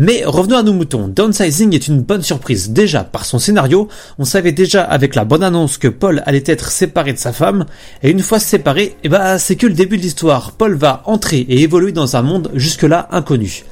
Mais 0.02 0.24
revenons 0.26 0.58
à 0.58 0.64
nos 0.64 0.72
moutons. 0.72 1.10
Downsizing 1.10 1.76
est 1.76 1.90
une 1.90 2.02
bonne 2.02 2.22
surprise. 2.22 2.70
Déjà, 2.70 3.04
par 3.04 3.26
son 3.26 3.38
scénario, 3.38 3.90
on 4.18 4.24
savait 4.24 4.54
déjà 4.54 4.82
avec 4.82 5.14
la 5.14 5.26
bonne 5.26 5.44
annonce 5.44 5.78
que 5.78 5.90
Paul 5.90 6.24
allait 6.26 6.44
être 6.46 6.72
séparé 6.72 7.12
de 7.12 7.18
sa 7.18 7.34
femme, 7.34 7.66
et 8.02 8.10
une 8.10 8.22
fois 8.22 8.40
séparé, 8.40 8.96
eh 9.04 9.10
ben, 9.10 9.38
c'est 9.38 9.58
que 9.58 9.68
le 9.68 9.74
début 9.74 9.98
de 9.98 10.04
l'histoire. 10.04 10.54
Paul 10.54 10.76
va 10.76 11.04
entrer 11.06 11.40
et 11.40 11.62
évoluer 11.64 11.92
dans 11.92 12.16
un 12.16 12.22
monde 12.22 12.50
jusque-là 12.54 13.10
inconnu. 13.12 13.66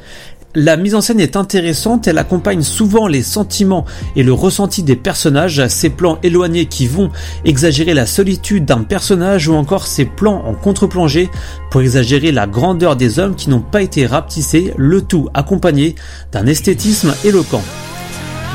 La 0.60 0.76
mise 0.76 0.96
en 0.96 1.02
scène 1.02 1.20
est 1.20 1.36
intéressante, 1.36 2.08
elle 2.08 2.18
accompagne 2.18 2.64
souvent 2.64 3.06
les 3.06 3.22
sentiments 3.22 3.86
et 4.16 4.24
le 4.24 4.34
ressenti 4.34 4.82
des 4.82 4.96
personnages, 4.96 5.68
ces 5.68 5.92
plans 5.92 6.18
éloignés 6.24 6.66
qui 6.66 6.88
vont 6.88 7.12
exagérer 7.46 7.94
la 7.94 8.08
solitude 8.08 8.66
d'un 8.66 8.82
personnage 8.82 9.48
ou 9.48 9.54
encore 9.54 9.86
ces 9.86 10.06
plans 10.06 10.44
en 10.48 10.56
contre-plongée 10.56 11.30
pour 11.70 11.82
exagérer 11.82 12.32
la 12.32 12.48
grandeur 12.48 12.96
des 12.96 13.20
hommes 13.20 13.36
qui 13.36 13.52
n'ont 13.52 13.60
pas 13.60 13.84
été 13.84 14.08
rapetissés, 14.08 14.74
le 14.78 15.04
tout 15.04 15.30
accompagné 15.36 15.94
d'un 16.32 16.48
esthétisme 16.48 17.14
éloquent. 17.24 17.62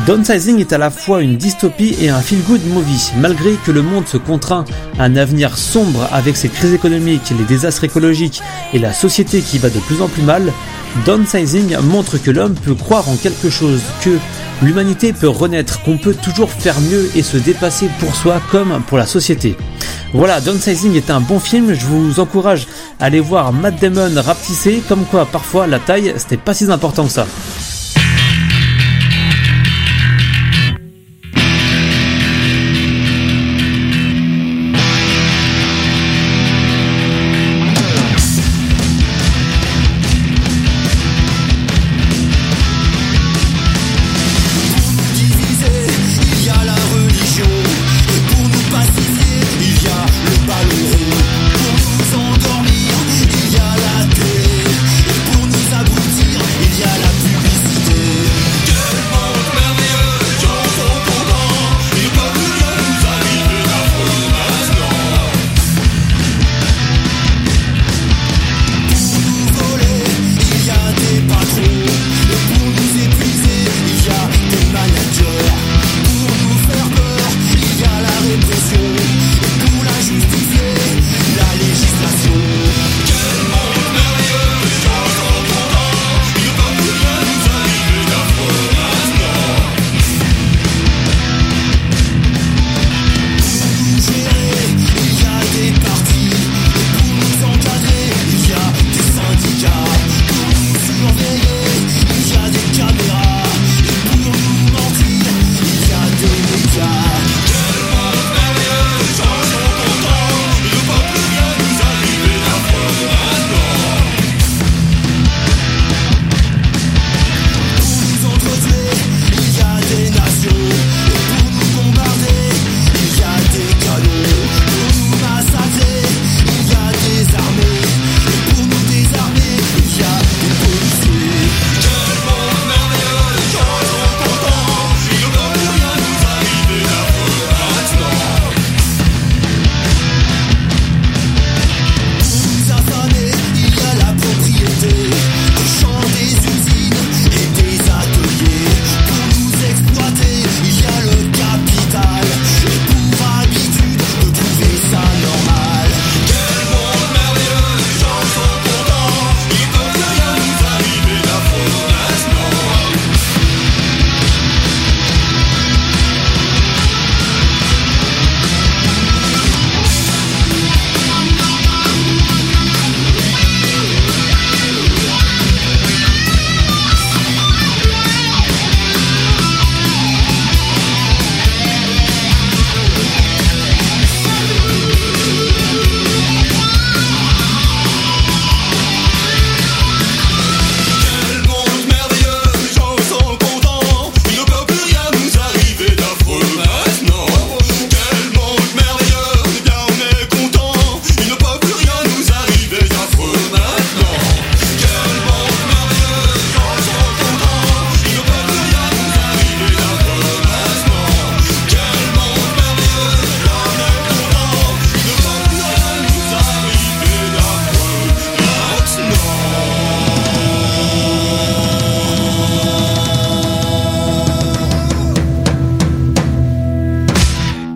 Downsizing 0.05 0.59
est 0.59 0.73
à 0.73 0.79
la 0.79 0.91
fois 0.91 1.23
une 1.23 1.37
dystopie 1.37 1.95
et 2.01 2.09
un 2.09 2.20
feel-good 2.20 2.66
movie. 2.66 3.12
Malgré 3.20 3.53
que 3.65 3.70
le 3.70 3.83
monde 3.83 4.09
se 4.09 4.16
contraint 4.16 4.65
à 4.99 5.05
un 5.05 5.15
avenir 5.15 5.57
sombre 5.57 6.09
avec 6.11 6.37
ses 6.37 6.49
crises 6.49 6.74
économiques, 6.74 7.33
les 7.39 7.45
désastres 7.45 7.85
écologiques 7.85 8.43
et 8.73 8.81
la 8.81 8.93
société 8.93 9.41
qui 9.41 9.59
va 9.59 9.70
de 9.70 9.79
plus 9.79 10.03
en 10.03 10.09
plus 10.09 10.24
mal, 10.24 10.53
Downsizing 11.06 11.77
montre 11.82 12.19
que 12.19 12.31
l'homme 12.31 12.55
peut 12.55 12.74
croire 12.74 13.09
en 13.09 13.16
quelque 13.16 13.51
chose, 13.51 13.81
que 14.02 14.19
l'humanité 14.62 15.12
peut 15.12 15.28
renaître, 15.28 15.82
qu'on 15.82 15.98
peut 15.98 16.14
toujours 16.14 16.51
faire 16.51 16.78
mieux 16.81 17.10
et 17.16 17.23
se 17.23 17.36
dépasser 17.36 17.89
pour 17.98 18.14
soi 18.14 18.40
comme 18.51 18.82
pour 18.86 18.98
la 18.98 19.06
société. 19.06 19.56
Voilà, 20.14 20.40
Downsizing 20.40 20.94
est 20.94 21.10
un 21.10 21.20
bon 21.20 21.40
film, 21.40 21.73
je 21.73 21.86
vous 21.86 22.20
encourage 22.20 22.66
à 23.01 23.06
aller 23.06 23.20
voir 23.20 23.52
Matt 23.52 23.81
Damon 23.81 24.12
rapetisser, 24.14 24.82
comme 24.89 25.05
quoi 25.06 25.24
parfois 25.24 25.66
la 25.66 25.78
taille 25.78 26.12
c'était 26.19 26.36
pas 26.36 26.55
si 26.55 26.70
important 26.70 27.06
que 27.06 27.12
ça. 27.12 27.27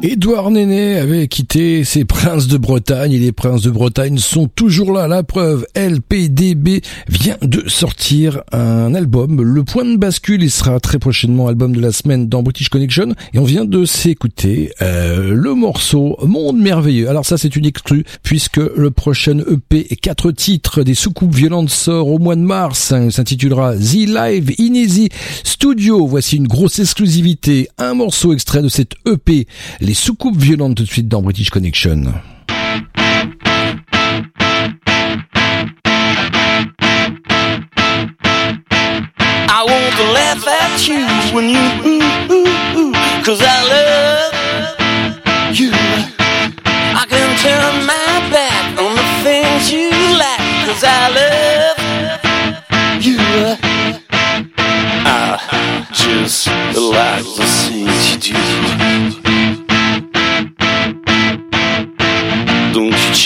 Édouard 0.03 0.51
Néné 0.51 0.99
avait 0.99 1.27
quitté 1.27 1.83
ses 1.83 2.05
princes 2.05 2.49
de 2.49 2.59
Bretagne 2.59 3.13
et 3.13 3.19
les 3.19 3.33
princes 3.33 3.63
de 3.63 3.71
Bretagne 3.71 4.19
sont 4.19 4.47
toujours 4.47 4.93
là. 4.93 5.09
La 5.09 5.23
preuve, 5.23 5.67
LPDB 5.75 6.83
vient 7.09 7.39
de 7.41 7.65
sortir 7.67 8.43
un 8.53 8.95
album. 8.95 9.41
Le 9.43 9.65
point 9.65 9.85
de 9.85 9.97
bascule, 9.97 10.43
il 10.43 10.51
sera 10.51 10.81
très 10.81 10.99
prochainement 10.99 11.49
album 11.49 11.75
de 11.75 11.81
la 11.81 11.93
semaine 11.93 12.29
dans 12.29 12.43
British 12.43 12.69
Connection 12.69 13.15
et 13.33 13.39
on 13.39 13.45
vient 13.45 13.65
de 13.65 13.87
s'écouter 13.87 14.71
euh, 14.83 15.33
le 15.35 15.55
morceau 15.55 16.17
Monde 16.23 16.59
merveilleux. 16.59 17.09
Alors 17.09 17.25
ça 17.25 17.39
c'est 17.39 17.57
une 17.57 17.67
exclue 17.67 18.05
puisque 18.23 18.59
le 18.59 18.91
prochain 18.91 19.39
EP 19.39 19.87
et 19.91 19.97
quatre 19.97 20.31
titres 20.31 20.83
des 20.83 20.95
soucoupes 20.95 21.35
violentes 21.35 21.71
sort 21.71 22.09
au 22.09 22.19
mois 22.19 22.37
de 22.37 22.43
mars. 22.43 22.93
S'intitulera 23.11 23.75
The 23.75 24.07
Live 24.07 24.53
in 24.61 24.75
Easy 24.75 25.09
Studio. 25.43 26.07
Voici 26.07 26.37
une 26.37 26.49
grosse 26.49 26.79
exclusivité, 26.81 27.69
un 27.79 27.95
morceau 27.95 28.35
extrait 28.35 28.63
de 28.63 28.69
cet 28.69 28.93
EP. 29.07 29.47
Les 29.87 29.95
soucoupes 29.95 30.37
violentes 30.37 30.75
tout 30.75 30.83
de 30.83 30.89
suite 30.89 31.07
dans 31.07 31.23
British 31.23 31.49
Connection. 31.49 32.13
I 39.49 39.63
want 39.65 39.95
to 39.97 40.05
laugh 40.13 40.45
at 40.45 40.89
you 40.89 41.07
when 41.33 41.49
you 41.49 41.61
ooh, 41.87 42.03
ooh, 42.33 42.81
ooh, 42.81 42.93
cause 43.25 43.41
I 43.41 43.63
love 43.71 44.35
you. 45.55 45.71
I 45.71 47.07
can 47.09 47.37
turn 47.39 47.87
my 47.87 48.29
back 48.33 48.77
on 48.81 48.97
the 48.97 49.07
things 49.23 49.71
you 49.71 49.93
like, 50.19 50.67
cause 50.67 50.83
I 50.83 51.11
love 51.15 51.79
you. 53.01 53.21
I 55.07 55.39
just 55.93 56.49
like 56.75 57.23
the 57.23 57.47
things 57.69 58.27
you 58.27 58.35
do. 58.35 59.26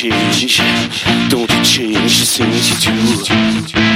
Change, 0.01 0.63
don't 1.29 1.51
you 1.53 1.63
change 1.63 2.21
the 2.21 2.27
things 2.27 2.87
you 2.87 3.67
do. 3.67 3.90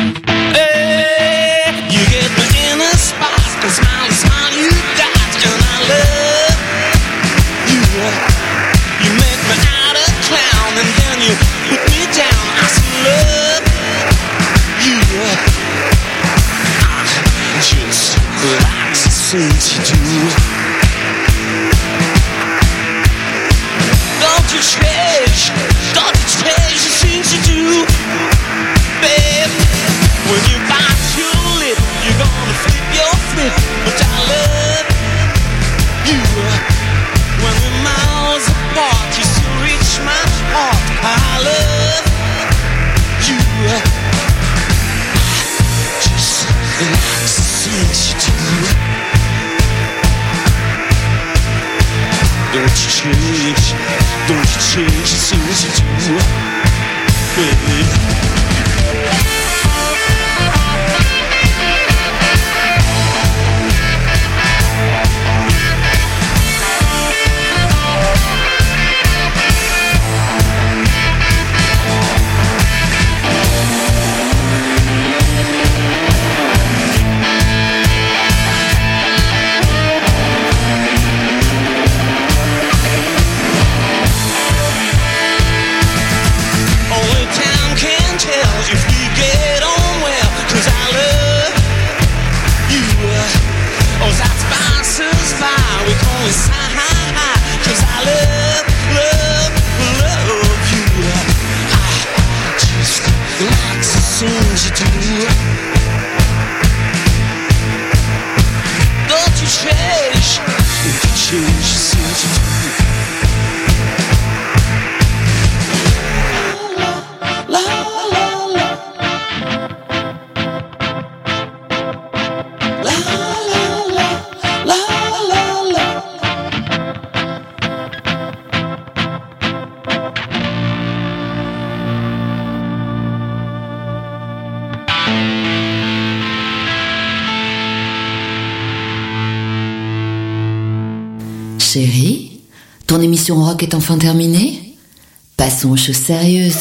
Passons 145.54 145.76
choses 145.76 145.94
sérieuses. 145.94 146.58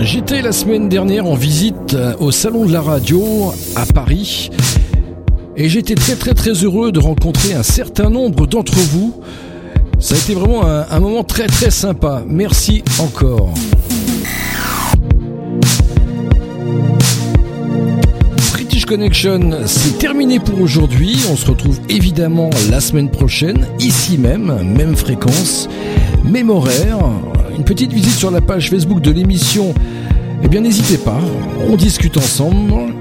J'étais 0.00 0.42
la 0.42 0.50
semaine 0.50 0.88
dernière 0.88 1.24
en 1.24 1.36
visite 1.36 1.94
euh, 1.94 2.16
au 2.18 2.32
Salon 2.32 2.66
de 2.66 2.72
la 2.72 2.80
Radio 2.80 3.52
à 3.76 3.86
Paris 3.86 4.50
et 5.56 5.68
j'étais 5.68 5.94
très 5.94 6.16
très 6.16 6.34
très 6.34 6.64
heureux 6.64 6.90
de 6.90 6.98
rencontrer 6.98 7.54
un 7.54 7.62
certain 7.62 8.10
nombre 8.10 8.48
d'entre 8.48 8.74
vous. 8.74 9.22
Ça 10.00 10.16
a 10.16 10.18
été 10.18 10.34
vraiment 10.34 10.66
un 10.66 10.98
moment 10.98 11.22
très 11.22 11.46
très 11.46 11.70
sympa. 11.70 12.24
Merci 12.26 12.82
encore. 12.98 13.54
British 18.84 18.98
Connection, 18.98 19.50
c'est 19.64 19.98
terminé 19.98 20.38
pour 20.38 20.60
aujourd'hui. 20.60 21.16
On 21.30 21.36
se 21.36 21.46
retrouve 21.46 21.80
évidemment 21.88 22.50
la 22.68 22.80
semaine 22.82 23.10
prochaine, 23.10 23.66
ici 23.78 24.18
même, 24.18 24.62
même 24.62 24.94
fréquence, 24.94 25.70
même 26.22 26.50
horaire. 26.50 26.98
Une 27.56 27.64
petite 27.64 27.94
visite 27.94 28.12
sur 28.12 28.30
la 28.30 28.42
page 28.42 28.68
Facebook 28.68 29.00
de 29.00 29.10
l'émission. 29.10 29.72
Eh 30.42 30.48
bien, 30.48 30.60
n'hésitez 30.60 30.98
pas, 30.98 31.18
on 31.66 31.76
discute 31.76 32.18
ensemble. 32.18 32.92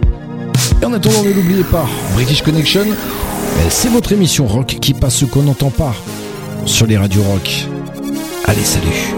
Et 0.81 0.85
en 0.85 0.93
attendant, 0.93 1.21
ne 1.21 1.33
l'oubliez 1.33 1.65
pas, 1.65 1.85
British 2.13 2.43
Connection, 2.43 2.85
c'est 3.67 3.89
votre 3.89 4.13
émission 4.13 4.47
rock 4.47 4.77
qui 4.79 4.93
passe 4.93 5.15
ce 5.15 5.25
qu'on 5.25 5.43
n'entend 5.43 5.69
pas 5.69 5.95
sur 6.65 6.87
les 6.87 6.97
radios 6.97 7.23
rock. 7.23 7.67
Allez, 8.45 8.63
salut 8.63 9.13